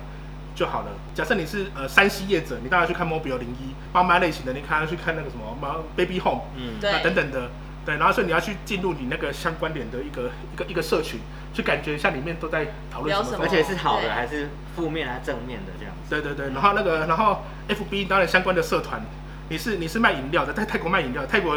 [0.55, 0.89] 就好了。
[1.15, 7.49] 假设你是呃山西业者，你当然去看 Mobile 零一妈妈类型的，你看要去看那个什么妈 Baby Home，嗯，对啊等等的，
[7.89, 11.19] 对，然后所以你要去进入你那个相关联的一个一个一个社群，
[11.55, 13.39] 去感觉一下里面都在讨论什么。
[13.41, 16.11] 而且是好的还是负面还是正面的这样子。
[16.11, 19.01] 对对对，然后那个，然后 FB 当然相关的社团，
[19.49, 21.57] 你是你是卖饮料的，在泰国卖饮料，泰国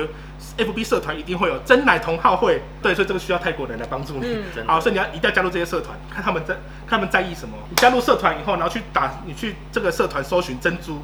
[0.57, 4.37] FB 社团一定会有真奶同好会，对，所以这个需要泰国人来帮助你。
[4.55, 6.53] 嗯好，所以你要一定要加入这些社团，看他们在
[6.87, 7.57] 看他们在意什么。
[7.69, 11.03] 你加入社团以后，然后去打你去这个社团搜寻珍珠，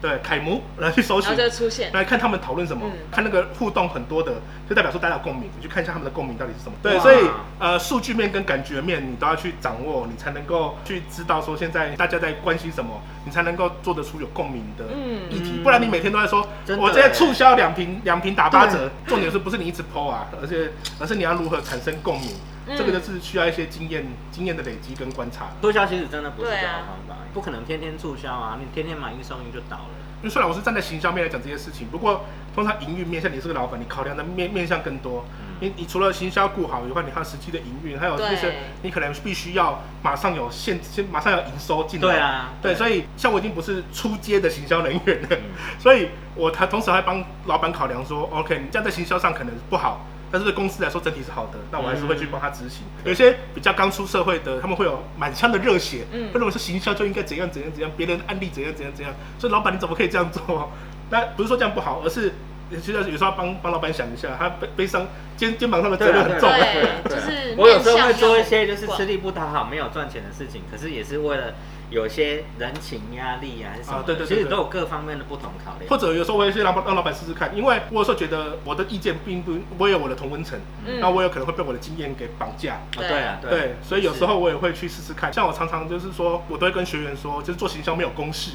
[0.00, 1.92] 对，楷模，然后去搜寻然后，就出现。
[1.92, 4.34] 来看他们讨论什么，嗯看那个互动很多的，
[4.68, 6.76] 就代表说大家有共鸣，你去看一下他们的共鸣到底是什么。
[6.82, 15.52] 对，哇所以呃，数据面跟感觉面你都要去掌握，你才能够去知道说现在大家在关心什么，你才能够做得出有共鸣的嗯议题。
[15.56, 22.30] 嗯不然你每天都在说，真的我今天促销两瓶两瓶打八折，重点是不是你一直 PO 啊，而且而是你要如何产生共鸣，
[22.68, 25.48] 嗯这个就是需要一些经验经验的累积跟观察。
[25.60, 29.87] 促销其实真的不是对啊最好的方法，不可能天天促销啊，你天天买一送一就倒了。
[30.20, 35.24] 因为虽然我是站在行销面来讲这些事情，不过通常营运面，向你是个老板，你考量的面面向更多。
[35.30, 42.06] 嗯你你除了行销顾好以外，你还有实际的营运，还有对那些你可能必须要马上有现先马上有营收进来。
[42.06, 45.38] 对啊，对，所以像我已经不是出街的行销人员了，嗯
[45.80, 52.82] 所以我还同时还帮老板考量说，OK，你这样在行销上可能不好，但是对公司来说整体是好的，那我还是会去帮他执行。
[53.04, 60.70] 有些比较刚出社会的，他们会有满腔的热血，嗯会认为是行销就应该怎样怎样怎样，别人的案例怎样怎样怎样，所以老板你怎么可以这样做？
[61.10, 62.34] 那不是说这样不好，而是。
[62.70, 66.50] 其实有时候要帮帮老板想一下，他背背上肩肩膀上的责任很重。
[66.50, 71.54] 对就是我有时候会做一些就是吃力不讨好、没有赚钱的事情，可是也是为了
[71.90, 75.88] 有些人情压力啊，还是什么啊对对其实都有各方面的不同考量。
[75.88, 82.74] 或者有时候我也是让让老板试试看，因为我有时候觉得我的意见并不，我有我的同温层，嗯那我有可能会被我的经验给绑架。
[82.96, 85.32] 哦对啊，对，所以有时候我也会去试试看。
[85.32, 88.52] 像我常常就是说，我都会跟学员说，就是做行销没有公式，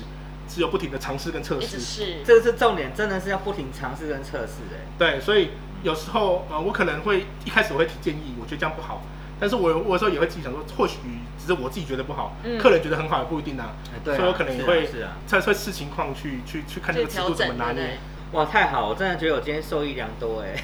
[0.53, 1.79] 只有不停的尝试跟测试。
[1.79, 4.85] 是，这个是重点，真的是要不停尝试跟测试哎。
[4.97, 5.49] 对，所以
[5.81, 9.01] 有时候呃，我可能会一开始我会提建议，我觉得这样不好，
[9.39, 10.97] 但是我有我有时候也会自己想说，或许
[11.39, 13.73] 只是我自己觉得不好，嗯客人觉得很好也不一定啊。
[13.93, 17.97] 哎对啊所以我可能也是啊会是啊再会视情况去去去看这去个尺度怎么拿捏。？
[18.33, 18.89] 哇，太好！
[18.89, 20.63] 我真的觉得我今天受益良多哎。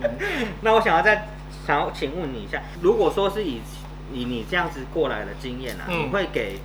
[0.62, 1.28] 那我想要再
[1.66, 3.60] 想要请问你一下，如果说是以
[4.10, 6.60] 以你这样子过来的经验啊，嗯你会给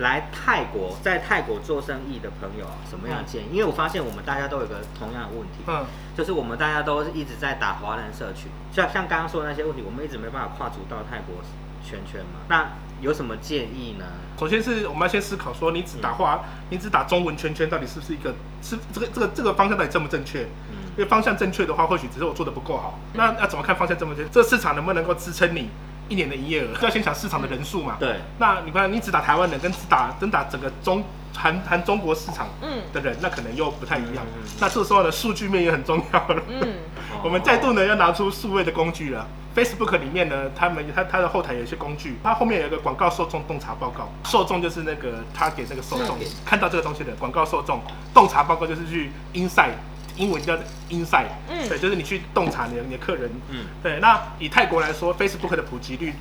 [0.00, 3.48] 来泰国在泰国做生意的朋友啊什么样的建议？
[3.52, 5.84] 因为我发现我们大家都有一个同样的问题，嗯，
[6.16, 11.36] 就是我们大家都是一直在打华人社群，像像刚刚说的那些问题，我们一直没办法跨足到泰国
[11.84, 12.40] 圈圈嘛。
[12.48, 14.06] 那有什么建议呢？
[14.38, 20.44] 首先是我们要先思考说，你只打话，你只打中文圈圈，到底是不是一个是这个这个这个方向到底正不正确？
[20.44, 22.98] 嗯因为方向正确的话，或许只是我做的不够好。
[23.14, 24.30] 那要怎么看方向正不正确？
[24.30, 25.70] 这个市场能不能够支撑你
[26.10, 26.74] 一年的营业额？
[26.76, 27.96] 就要先想市场的人数嘛。
[27.98, 31.02] 对，那你看，你只打台湾人，跟只打真打整个中
[31.34, 34.50] 含含中国市场嗯的人，那可能又不太一样嗯嗯嗯。
[34.60, 36.42] 那这时候呢，数据面也很重要了。
[36.48, 36.74] 嗯，
[37.24, 39.26] 我们再度呢要拿出数位的工具了。
[39.52, 47.82] Facebook 里面呢，他们他他的后台有一些工具，它后面有一个广告受众洞察报告，受众就是那个 target 那个受众看到这个东西的广告受众，
[48.14, 49.72] 洞察报告就是去 inside，
[50.20, 50.54] 英文叫
[50.90, 51.68] inside，嗯。
[51.68, 53.98] 对，就是你去洞察你的你的客人，嗯，对。
[54.00, 56.14] 那以泰国来说，Facebook 的普及率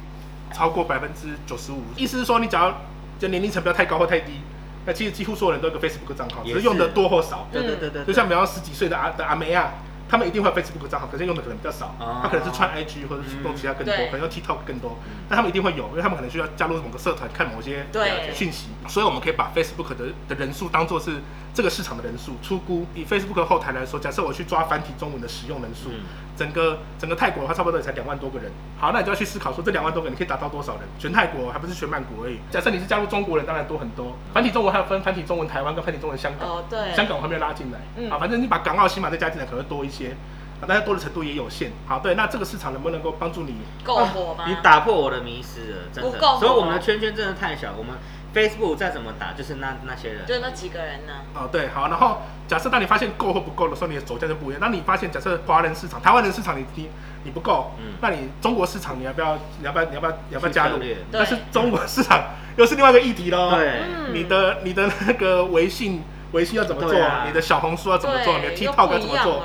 [0.53, 2.81] 超过百分之九十五，意思是说你只要
[3.19, 4.41] 就年龄层不要太高或太低，
[4.85, 6.61] 那其实几乎所有人都有个 Facebook 账号，只也是。
[6.61, 7.47] 是用的多或少。
[7.51, 9.73] 对对对对，就像比方十几岁的阿的阿梅啊，
[10.09, 11.95] 他们一定会有 Facebook 账号，可是用的可能比较少。
[11.99, 14.05] 哦他可能是穿 IG 或者是用其他更多，对。
[14.07, 18.33] 可能用 TikTok 更多，但他们一定会有，因为他们可能需要加入某个社团看某些对。
[18.33, 21.17] 讯息，所以我们可以把 Facebook 的的人数当做是
[21.53, 26.05] 这个市场的人数，出估以 Facebook 后台来说，假设我去抓繁体中文的使用人数，嗯
[26.39, 28.49] 整个整个泰国的话，差不多也才两万多个人。
[28.79, 30.83] 好，那你就要去思考说，这两万多个人你可以达到多少人？
[30.97, 32.39] 全泰国还不是全曼谷而已。
[32.49, 34.15] 假设你是加入中国人，当然多很多。
[34.33, 36.47] 繁体中文还有分繁体中文台湾跟繁体中文香港。
[36.47, 40.15] 哦对，香港我还没有拉进来，嗯啊，反正你把港澳、新马再加进来，可能会多一些，
[40.61, 41.73] 啊，但是多的程度也有限。
[41.85, 43.55] 好，对，那这个市场能不能够帮助你？
[43.83, 44.45] 够火吗？
[44.47, 46.09] 你打破我的迷思了，真的。
[46.09, 47.95] 不够所以我们的圈圈真的太小，我们
[48.33, 50.25] Facebook 再怎么打，就是那那些人。
[50.25, 51.13] 就那几个人呢？
[51.33, 54.61] 哦，对，好，然后假设当你发现够或不够的时候，你的走向就不一样。
[54.61, 56.89] 当你发现假设华人市场、台湾人市场你你
[57.23, 60.79] 你不够，嗯那你中国市场你要不要你要不要你要不要你要不要加入？
[61.11, 62.23] 但是中国市场
[62.55, 63.55] 又是另外一个议题喽。
[63.55, 67.01] 对，嗯你的你的那个微信微信要怎么做？
[67.01, 68.37] 啊你的小红书要怎么做？
[68.37, 69.43] 你的 TikTok 要怎么做？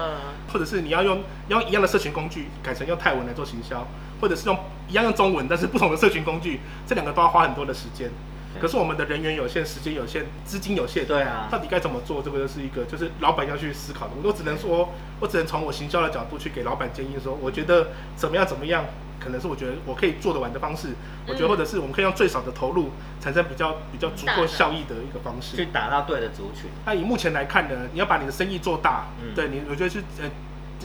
[0.53, 3.85] 或者是你要用用一样的社群工具，改成用泰文来做行销，
[4.21, 4.57] 或者是用
[4.89, 8.09] 一样用中文，但是不同的社群工具，这两个都要花很多的时间。
[8.55, 12.23] 对可是我们的人员有限，时间有限，资金有限，对啊到底该怎么做？
[12.23, 14.13] 这个就是一个就是老板要去思考的。
[14.17, 14.89] 我都只能说，
[15.21, 18.85] 我只能从我行销的角度去给老板建议说，我觉得怎么样怎么样，
[19.21, 20.91] 可能是我觉得我可以做得完的方式。
[21.27, 22.91] 我觉得嗯或者是我们可以用最少的投入，
[23.21, 25.57] 产生比较比较足够效益的一个方式。
[25.57, 26.71] 去打到对的族群。
[26.85, 30.31] 那以目前来看呢，你要把你的生意做大，嗯对你，我觉得是呃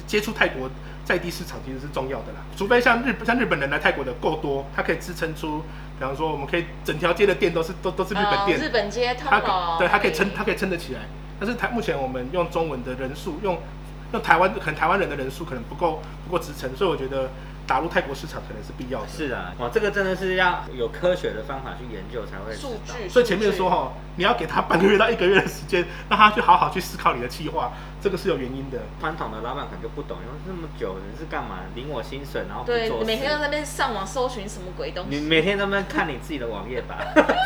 [0.08, 0.70] 接触泰国
[1.06, 2.40] 在地市场其实是重要的啦。
[2.56, 5.60] 除非像日像日本人来泰国的够多，它可以支撑出，
[5.98, 11.02] 比方说我们可以整条街的店都是都都是日本哦店，日本街通他哦，对它可以撑它可以撑得起来。
[11.40, 13.58] 但是台目前我们用中文的人数，用
[14.14, 17.30] 用台湾可能台湾人的人数可能不够不够支撑，所以我觉得
[17.70, 19.08] 打入泰国市场可能是必要的。
[19.08, 22.96] 是啊，哇，这个真的是要有科学的方法去研究才会知数道。
[22.98, 23.08] 据。
[23.08, 28.80] 所以前面说哈，你要给他半个月到一个月的时间，让他去好好去思考你的计划，这个是有原因的。
[29.00, 31.60] 传统的老板可能就不懂，因为这么久你是干嘛？
[31.76, 35.16] 领我薪水，然后不对，每天都在那边上网搜寻什么鬼东西？
[35.18, 36.98] 你每天都在那边看你自己的网页吧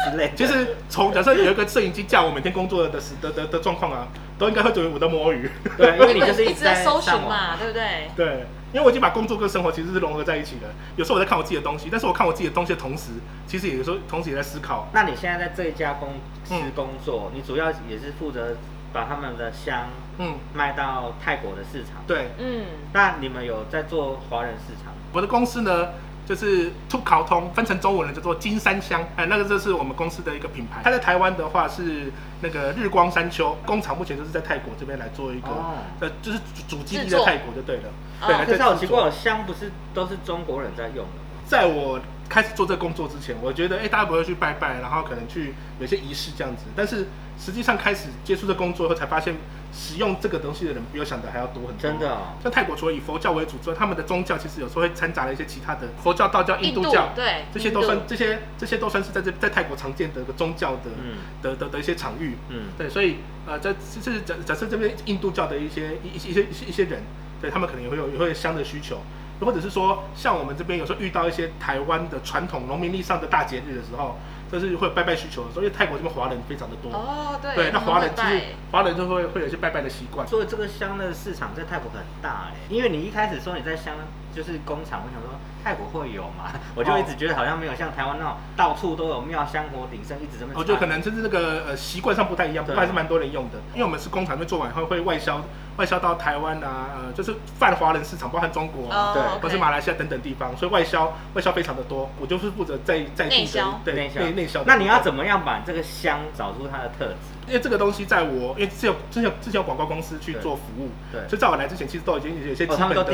[0.10, 0.36] 之类的。
[0.38, 4.08] 其 实从假设有一个摄影机架我每天工作的时的的的状况啊，
[4.40, 5.52] 都应该会觉得我在摸鱼。
[5.78, 7.14] 对，因为你就是一直在 搜寻。
[7.14, 8.10] 嘛，对不对？
[8.16, 10.68] 对，因为我已经把工作跟生活其实是融合在一起的。
[10.96, 13.12] 有时候我在看我自己的东西，但是我看我自己的东西的同时，
[13.46, 14.90] 其实也有时候同时也在思考。
[14.92, 16.10] 那你现在在这一家公
[16.44, 18.58] 司嗯工作，你主要也是负责
[18.92, 22.04] 把他们的香嗯，卖到泰国的市场。
[22.08, 24.94] 对，嗯，那你们有在做华人市场？
[25.14, 25.90] 我的公司呢，
[26.26, 30.82] 就是出烤通，分成中文的叫做金山香，哎，那个这是我们公司的一个品牌。
[30.84, 37.90] 它在台湾的话是那个日光山丘工厂，目前就是在泰国这边来做一个，哦呃，就是主主基地在泰国就对了。
[38.22, 41.44] 哦对，来可是好奇怪，香不是都是中国人在用的吗？
[41.46, 46.64] 在我开始做这个工作之前，我觉得哎、大家不会去拜拜，然后可能去有些仪式这样子。
[46.76, 47.08] 但是
[47.38, 49.36] 实际上开始接触这工作后，才发现
[49.74, 51.80] 使用这个东西的人比我想的还要多很多。
[51.80, 52.34] 真的哦。
[52.42, 62.38] 像泰国除了以佛教为主之外，他们的宗教其实有时候会掺杂了一些其他的佛教、道教、印印度度教，对，这些都算这些这些都算是在这在泰国常见的一个宗教的、嗯的的的一些场域。
[62.50, 67.04] 嗯，对，所以呃，在这是假假设这边印度教的一些一一些一些一些人，
[67.42, 69.02] 对他们可能也会有也会有香的需求，
[69.40, 74.18] 或者是说像我们这边有时候遇到一些台湾的传统农民历上的大节日的时候，
[74.52, 78.42] 就是会有拜拜需求的时候，因为泰国这边华人非常的多，哦，对，对，那华人其实
[78.72, 80.28] 华人就会会有一些拜拜的习惯。
[80.28, 83.96] 所以这个香的市场在泰国很大哎，因为你一开始说你在香
[84.36, 85.30] 就是工厂，我想说
[85.64, 90.54] 泰国会有嘛， 我就一直觉得好像没有像台湾那种到处都有庙香火鼎盛，一直这么。
[90.56, 93.60] 我觉得可能就是那个呃习惯上不太一样，不还是蛮多人用的。
[93.74, 95.42] 因为我们是工厂那边做完以后会外销，
[95.78, 102.10] 外销到台湾啊，呃，就是泛华人市场，包含中国啊，哦对或是马来西亚等等地方，所以外销外销非常的多。
[102.20, 104.64] 我就是负责在在地的内销对内销。
[104.66, 107.16] 那你要怎么样把这个香找出它的特质？
[107.48, 113.14] 因为这个东西在我，因为之前有之前有之前有广告公司去做服务，对所以在我来之前，其实都已经有一些基本的、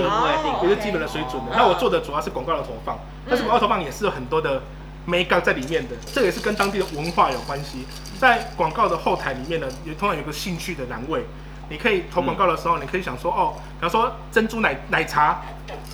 [0.63, 1.51] 有些基本的水准的。
[1.51, 4.61] 哦那我做的主要是广告的投放，但是广告投放也是有很多的
[5.05, 7.85] make up 在里面的，这也是跟当地的文化有关系。
[8.19, 11.25] 在广告的后台里面呢，也通常有个兴趣的栏位，
[11.69, 15.41] 你可以投广告的时候，你可以想说，哦，比方说珍珠奶奶茶、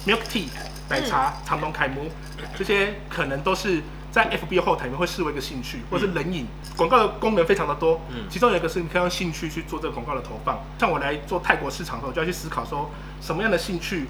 [0.06, 0.48] milk tea
[0.89, 2.10] 奶茶、长隆凯姆，
[2.58, 3.82] 这些可能都是。
[4.15, 6.47] 在 FB 后台里面会视为一个兴趣，或是冷饮。
[6.78, 10.58] 广告的功能非常的多，嗯其中有一个是你可以用兴趣去做这个广告的投放。
[10.80, 14.06] 像我来做泰国市场的时候，我就要去思考说，什么样的兴趣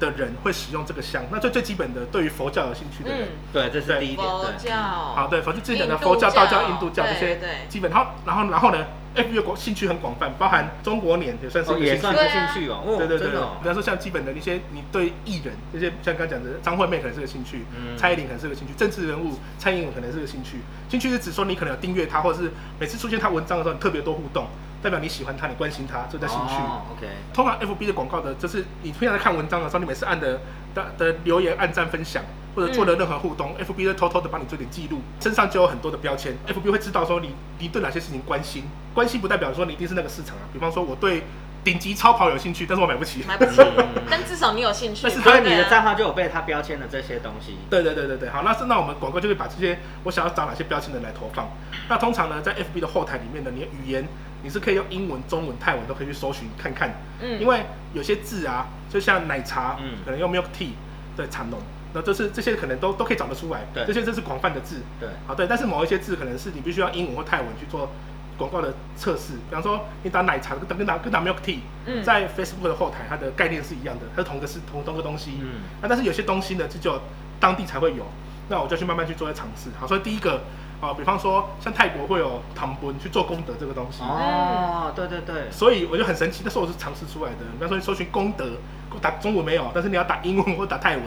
[0.00, 1.22] 的人会使用这个香？
[1.30, 4.26] 那最最基本的，对于佛教有兴趣的人，嗯，对，这是第一点。
[4.26, 7.88] 佛对，教，好，对，佛就之前的佛教、道教、印度教这些基本。
[7.90, 8.78] 然后，然后，然后呢
[9.14, 11.94] ？FB 的广兴趣很广泛，包含中国年也算是哦，一个兴趣。
[11.94, 12.82] 也算是对啊兴趣哦。
[12.86, 20.58] 哦，对对对对真的哦，比方说像基本的一些，你对艺人这些，像刚刚讲的张惠妹可能是个兴趣，嗯蔡依林可能是个兴趣，政治人物蔡英文可能是个兴趣。
[20.88, 24.46] 兴趣是指说你可能有订阅他，或者是每次出现他文章的时候，你特别多互动，
[24.82, 26.54] 代表你喜欢他，你关心他，这叫兴趣。
[26.54, 30.40] 哦 OK，通常 FB 的广告的，就是你平常在看文章的时候，你每次按的
[30.74, 32.22] 的的留言、按赞、分享，
[32.54, 38.64] 或者做的任何互动、f b 会偷偷的帮你做点记录，身上就有很多的标签，FB 会知道说你你对哪些事情关心，
[38.94, 40.48] 关心不代表说你一定是那个市场啊。
[40.52, 41.24] 比方说我对
[41.62, 43.22] 顶级超跑有兴趣，但是我买不起。
[43.28, 45.02] 买不起嗯， 但至少你有兴趣。
[45.02, 47.58] 但是所以你的账号就有被他标签的这些东西。
[47.68, 51.46] 对对对对对，好，那是那我们广告就会把这些我想要找哪些标签的来投放。
[51.88, 54.08] 那通常呢，在 FB 的后台里面呢，你的语言
[54.42, 57.40] 你是可以用英文、中文、泰文都可以去搜寻看看，嗯。
[57.40, 59.98] 因为有些字啊，就像奶茶，嗯。
[60.04, 60.70] 可能用 milk tea
[61.16, 61.58] 对产农，
[61.92, 63.84] 那这是这些可能都都可以找得出来，对。
[63.84, 67.90] 这些这是广泛的字，对，好对，但是某一些字可能是你必须要英文或泰文去做
[68.38, 72.02] 广告的测试，比方说你打奶茶跟跟打跟打 milk tea，、嗯。
[72.02, 75.62] 在 Facebook 的后台它的概念是一样的，它是同个是同同个东西，嗯。
[75.82, 77.00] 那但是有些东西呢，这就
[77.38, 78.06] 当地才会有，
[78.48, 79.68] 那我就去慢慢去做一些尝试。
[79.78, 80.40] 好，所以第一个
[80.80, 87.38] 啊，比方说像泰国会有唐本去做功德这个东西，哦，对对对，所以我就很神奇，那是我是尝试出来的。
[87.52, 88.52] 比方说你搜寻功德，
[89.00, 91.04] 打中文没有，但是你要打英文或打泰文，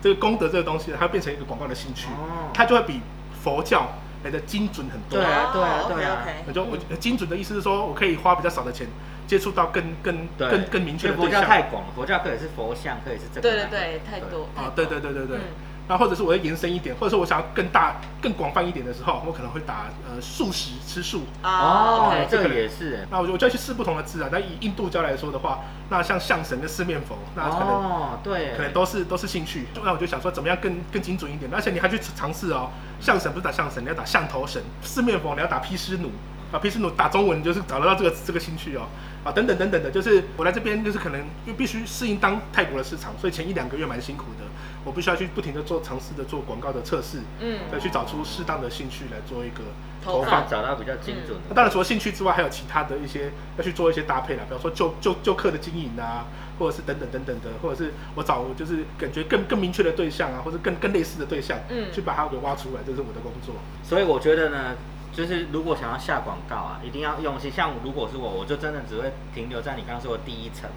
[0.00, 3.00] 这个功德这个东西，它会变成一个广告的兴趣，哦它就会比
[3.42, 3.86] 佛教
[4.24, 5.18] 来的精准很多。
[5.18, 8.86] 对啊对啊对啊我就我精准的意思是说，我可以花比较少的钱
[9.26, 11.42] 接触到更更，更更明确的佛教。
[11.42, 13.42] 太广了，佛教可以是佛像，可以是这个。
[13.42, 14.48] 对对对，太多。
[14.56, 15.38] 啊，对对对对对。
[15.86, 21.24] 嗯那或者是我要延伸一点，或者是我想要更大、更广泛一点的时候，我可能会打呃素食吃素。
[21.42, 23.06] 啊哦这个也是。
[23.10, 24.30] 那我就我就要去试不同的字啊。
[24.32, 29.66] 那以印度教来说的话，那像象神跟四面佛，那可能、哦，对，可能都是都是兴趣。
[29.84, 31.52] 那我就想说，怎么样更更精准一点？
[31.52, 36.10] 而且你还去尝试哦，象神不是打象神，你要打象头神；四面佛你要打毗湿奴。
[36.50, 38.86] 啊，毗湿奴打中文就是找得到这个这个兴趣哦。
[39.24, 44.44] 啊，等等等等的，就是我来这边就是可能又必须适应当泰国的市场，所以前一两个月蛮辛苦的。
[44.84, 49.64] 我必须要去不停的做尝试的做广告的测试，嗯再去找出适当的兴趣来做一个
[50.04, 50.46] 投放。
[50.46, 51.44] 找到比较精准的。
[51.48, 56.26] 那当然，除了兴趣之外，还有其他的一些要去做一些搭配啦，比方说旧旧旧客的经营啊，
[56.58, 63.54] 或者是等等等等的，或者是我找就是感觉更更明确的对象啊，或者更更类似的对象，嗯去把它给挖出来，这是我的工作。
[63.82, 64.76] 所以我觉得呢，
[65.14, 67.50] 就是如果想要下广告啊，一定要用心。
[67.50, 70.68] 像如果是我，我就真的只会停留在你刚刚说的第一层，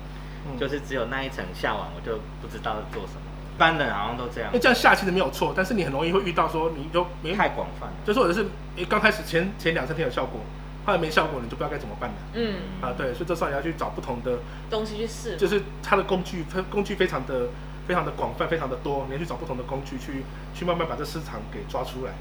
[0.45, 3.21] 嗯就是只有那一层下完，我就不知道做什么。
[3.56, 7.93] 一般人好像都这样因为，这样下其实没有错，但是你很容易会遇到说你就没太广泛了。
[8.06, 10.40] 就是或者是诶刚开始前前两三天有效果，
[10.85, 12.15] 后来没效果，你就不知道该怎么办了。
[12.33, 14.38] 嗯，啊，对，所以这时候你要去找不同的，
[14.69, 17.48] 东西去试，就是它的工具，它工具非常的
[17.88, 20.23] 非常的广泛，非常的多，你要去找不同的工具去
[20.54, 22.12] 去慢慢把这市场给抓出来。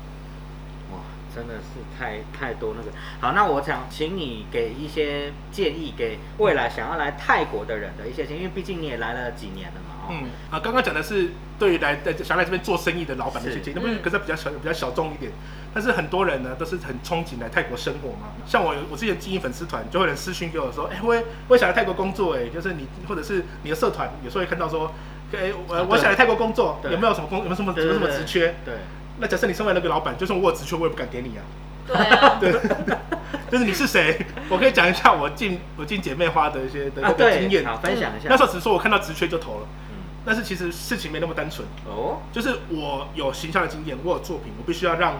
[1.36, 2.90] 哇，真的是太太多那个。
[3.20, 10.06] 好，那我想请你给一些建议，给未来想要来泰国的人的一些建议，因为毕竟你也来了几年了嘛。
[10.06, 15.32] 哦、嗯啊，刚刚讲的是对于来在想来这边做生意的老板的一些建议，那不是嗯可是比较小比较小众一点。
[15.74, 18.28] 但是很多人呢都是很憧憬来泰国生活嘛。
[18.46, 24.92] 像我有我之前经营粉丝团，就会有人私讯给我说，哎、我也我也想来泰国工作，哎，就是你或者是你的社团有时候会看到说，
[25.34, 28.54] 哎、我啊我想来泰国工作，有没有什么工有没有什么有没有什么职缺？
[28.64, 28.74] 对，
[29.18, 31.42] 那假设你身为那个老板，就算我有职缺，我也不敢给你啊。
[31.86, 32.52] 对啊， 对，
[33.50, 34.18] 就是你是谁？
[34.48, 37.64] 我可以讲一下我进我进姐妹花的一些的啊那个经对，验。
[37.64, 38.28] 好分享一下。
[38.28, 41.66] 那时候只是说我看到职缺就投了，嗯，但是其实事情没那么单纯。
[41.86, 45.14] 哦，就是我有形象的经验，我有作品，我必须要让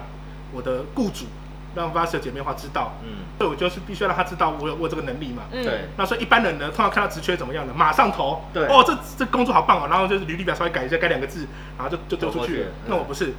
[0.53, 1.27] 我的雇主
[1.77, 5.45] 让 Vaster 姐妹花知道，嗯，所以我就是必须要让他知道我有我有这个能力嘛。
[5.53, 7.73] 嗯对，那所以一般人呢，通常看到职缺怎么样呢？
[7.77, 11.47] 马上投，对哦，这这工作好棒哦，然后就是履历表稍微改一下，改两个字，
[11.79, 12.67] 然后就就丢出去了投过去了。
[12.67, 13.33] 嗯那我不是，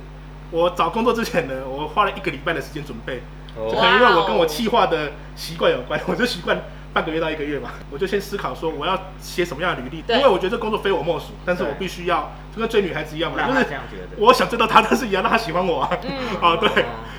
[0.51, 3.21] 我找工作之前呢，我花了一个礼拜的时间准备，
[3.55, 6.57] 哦就可能因为我跟我气化的习惯有关， 我就习惯
[6.93, 14.07] 半个月到一个月嘛，我就先思考说我要写什么样的履历，对因为我觉得这工作非我莫属，但是我必须要就跟追女孩子一样嘛，让他就是这样觉得。
[14.17, 15.89] 我想追到她，但是也要让她喜欢我啊。
[16.03, 16.09] 嗯
[16.41, 16.69] 哦，对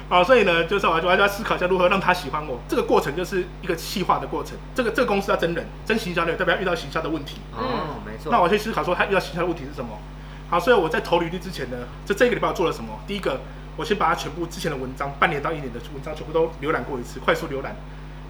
[0.08, 2.58] 哦，啊，所以呢，就是我我还要思考一下如何让她喜欢我。
[2.66, 4.56] 这个过程就是一个气化的过程。
[4.74, 7.36] 这个这个公司要真人，真行销人，代表遇到形象的问题。
[7.52, 8.32] 哦，没错。
[8.32, 9.90] 那我去思考说他遇到形象的问题是什么。
[10.50, 11.76] 好，所以我在投履历之前呢，
[12.06, 12.98] 就这个礼拜我做了什么？
[13.06, 13.40] 第一个，
[13.76, 17.76] 我先把它全部之前的文章，半年到一年的文章全部都浏览过一次，快速浏览，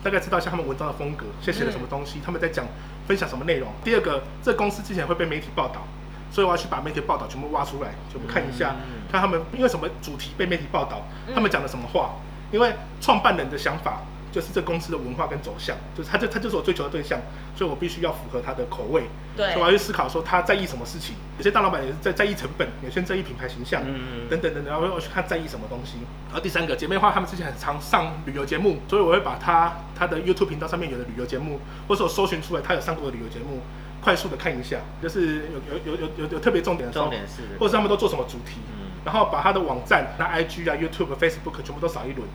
[0.03, 2.67] 大概知道一下他们文章的风格，现在写了什么东西，他们在讲
[3.07, 3.69] 分享什么内容。
[3.85, 5.87] 第二个，这公司之前会被媒体报道，
[6.31, 12.17] 所以我要去把媒体报道全部挖出来，全部看一下，嗯看他们因为什么主题被媒体报道，嗯他们讲了什么话。
[12.51, 14.01] 因为创办人的想法
[14.33, 17.21] 就是这公司的文化跟走向，就是他就他就是我追求的对象，
[17.57, 19.05] 所以我必须要符合他的口味。
[19.37, 21.15] 对所以我要去思考说他在意什么事情。
[21.39, 25.99] 有些大老板也是在在意成本，有些人在意品牌形象，嗯等等等等，然后我去看在意什么东西。
[26.27, 33.61] 然后第三个，姐妹花他们之前很常上旅游节目，所以我会把他他的 YouTube 频道上面有的旅游节目，或者我搜寻出来他有上过的旅游节目，
[34.03, 42.29] 快速的看一下，就是有有有有有有特别重点的时候重点是，或者是他们都做什么主题，嗯然后把他的网站、那 IG 啊、YouTube、Facebook 全部都扫一轮。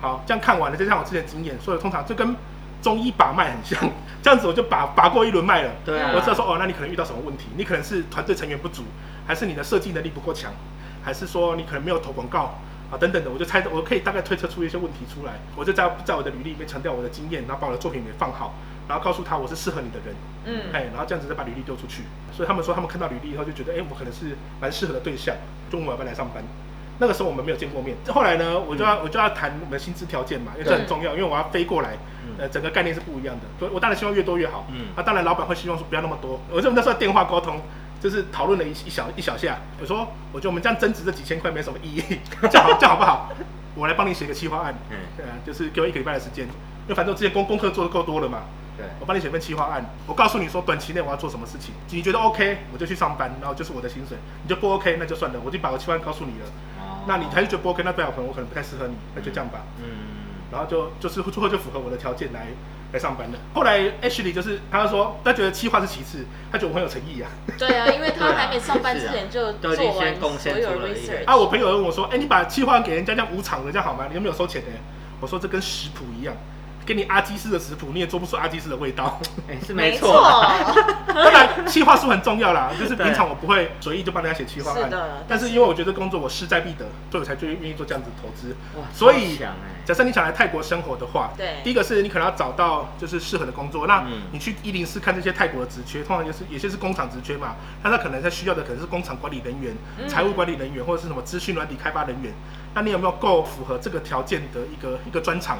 [0.00, 2.34] 嗯，好，这样看完了，再加上我之前的经验，所以通常就跟
[2.82, 3.90] 中医把脉很像，
[4.22, 5.72] 这样子我就把把过一轮脉了。
[5.84, 7.46] 对啊我知道说哦，那你可能遇到什么问题？
[7.56, 8.82] 你可能是团队成员不足，
[9.26, 10.52] 还是你的设计能力不够强，
[11.02, 12.58] 还是说你可能没有投广告
[12.90, 15.32] 啊等等的，我就猜我可以大概推测出一些问题出来。
[15.56, 18.54] 我就在在我的履历里面强调我的经验，然后把我的作品给放好，
[18.86, 20.14] 然后告诉他我是适合你的人，
[20.44, 22.02] 嗯，哎，然后这样子再把履历丢出去。
[22.30, 25.34] 所以他们说他们看到履历以后就觉得，哎，我可能是蛮适合的对象，
[25.70, 26.44] 中午我要不要来上班。
[26.98, 32.34] 那个时候我们没有见过面，后来呢，我就要我就要谈我们的薪资条件嘛，因为这很重要，因为我要飞过来，嗯。
[32.38, 33.42] 呃，整个概念是不一样的。
[33.58, 34.86] 所以我当然希望越多越好，嗯。
[34.96, 36.40] 啊，当然老板会希望说不要那么多。
[36.50, 37.60] 我就那时候电话沟通，
[38.00, 42.02] 就是讨论了一一小一小下，我说我觉得我们这样增值这几千块没什么意义，
[42.50, 43.30] 这样好这样好不好？
[43.76, 48.42] 我来帮你写个企划案，嗯，对啊，就是给我一个礼拜的时间，因为反正我之前功功课做的够多了嘛，
[48.76, 56.73] 对，我帮你写份企划案，我告诉你说短期内我要做什么事情，你觉得 OK，我就去上班，然后就是我的薪水，你就不 OK 那就算了，我就把我企划案告诉你了，哦
[57.06, 59.84] 那你还是觉得不 OK，那代表可能我可能不太适合你，那就这样吧，嗯，
[60.50, 62.46] 然后就就是最后就符合我的条件来
[62.92, 63.38] 来上班的。
[63.54, 67.30] 后来 Ashley 就是他说他觉得企划是其次，他觉得我很有诚意啊。
[67.58, 74.06] 对啊， 因为他还没上班之前就已经做完先贡献所有出了一个 research 啊，我朋友问我说，哎、你把企划给人家这样无偿的，这样好吗？
[74.08, 74.68] 你有没有收钱呢？
[75.20, 76.34] 我说这跟食谱一样，
[76.86, 79.20] 给你阿基斯的食谱，你也做不出阿基斯的味道。
[79.48, 80.22] 哎，是没没错，
[81.08, 88.56] 当然，企划书很重要啦，就是平常我不会随意就帮人家写企划案是的，但是因为我觉得工作我势在必得，所以我才就愿意做这样子的投资。
[88.78, 89.38] 哇，所以
[89.84, 93.86] 假设你想来泰国生活的话，对第一个是你可能要找到就是适合的工作。
[93.86, 102.32] 那嗯你去一零四看这些泰国的职缺，通常就是有些是工厂职缺嘛，那他可能他需要的可能是工厂管理人员、嗯财务管理人员或者是什么资讯软体开发人员。
[102.74, 105.58] 那你有没有够符合这个条件的一个一个专长？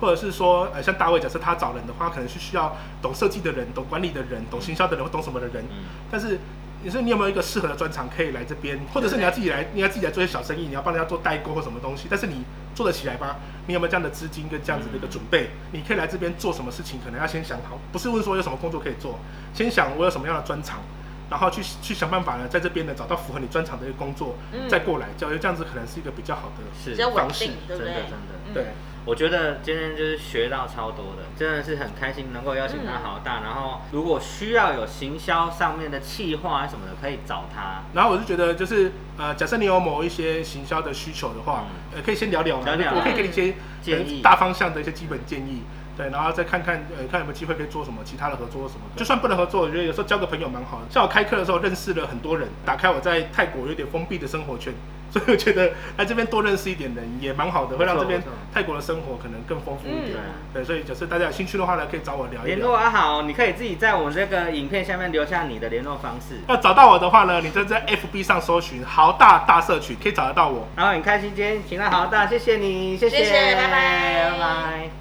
[0.00, 5.64] 或者是说，呃，像大卫，假设他找人的话，可能是需要懂设计的人、懂管理的人、懂行销的人或懂什么的人。
[5.70, 6.38] 嗯，但是
[6.82, 12.44] 你说你有没有一个适合的专长可以来这边，或者是你要自己来，你要自己来做一些小生意，你要帮人家做代购或什么东西，但是你
[12.74, 13.36] 做得起来吗？
[13.66, 15.50] 你有没有这样的资金跟这样子的一个准备？
[15.72, 19.18] 你可以来这边做什么事情，可能要先想好，不是问说有什么工作可以做，
[19.54, 20.80] 先想我有什么样的专长。
[21.28, 27.92] 然后去去想办法呢，在这边呢找到符合你专长的一个工作，嗯再过来，就这样子可能是一个比较好的是比较稳方式定，对不对？
[27.92, 28.16] 真的真的
[28.46, 28.66] 嗯对。
[29.06, 33.40] 我觉得今天就是学到超多的，真的是很开心能够邀请他好大。
[33.40, 37.84] 然后如果需要有行销上面的企划什么的，可以找他。
[37.94, 45.62] 然后我就觉得，就是呃，假设你有某一些行销的需求的话，呃，可以先聊聊啦，聊聊我可以给你一些建议呃大方向的一些基本建议。
[45.96, 48.98] 对，然后再看看，呃，看有没有机会可以做什么其他的合作什么的。
[48.98, 50.84] 就算不能合作，我觉得有时候交个朋友蛮好的。
[50.90, 54.74] 像我开课的时候认识了很多人，打开我在泰国有点封闭的生活圈，
[55.10, 58.22] 所以我觉得来这边多认识一点人也蛮好的，会让这边
[58.52, 60.16] 泰国的生活可能更丰富一点。
[60.18, 62.56] 嗯对，所以就是大家有兴趣的话呢，可以找我聊一聊。
[62.56, 66.36] 联络阿豪，你可以自己在我们这个影片下面留下你的联络方式。
[66.48, 70.68] 要找到我的话呢，你就在 FB 上搜寻豪大大社群，可以找得到我。
[70.76, 74.96] 然后很开心今天请到豪大，谢谢你，谢谢谢拜拜拜拜。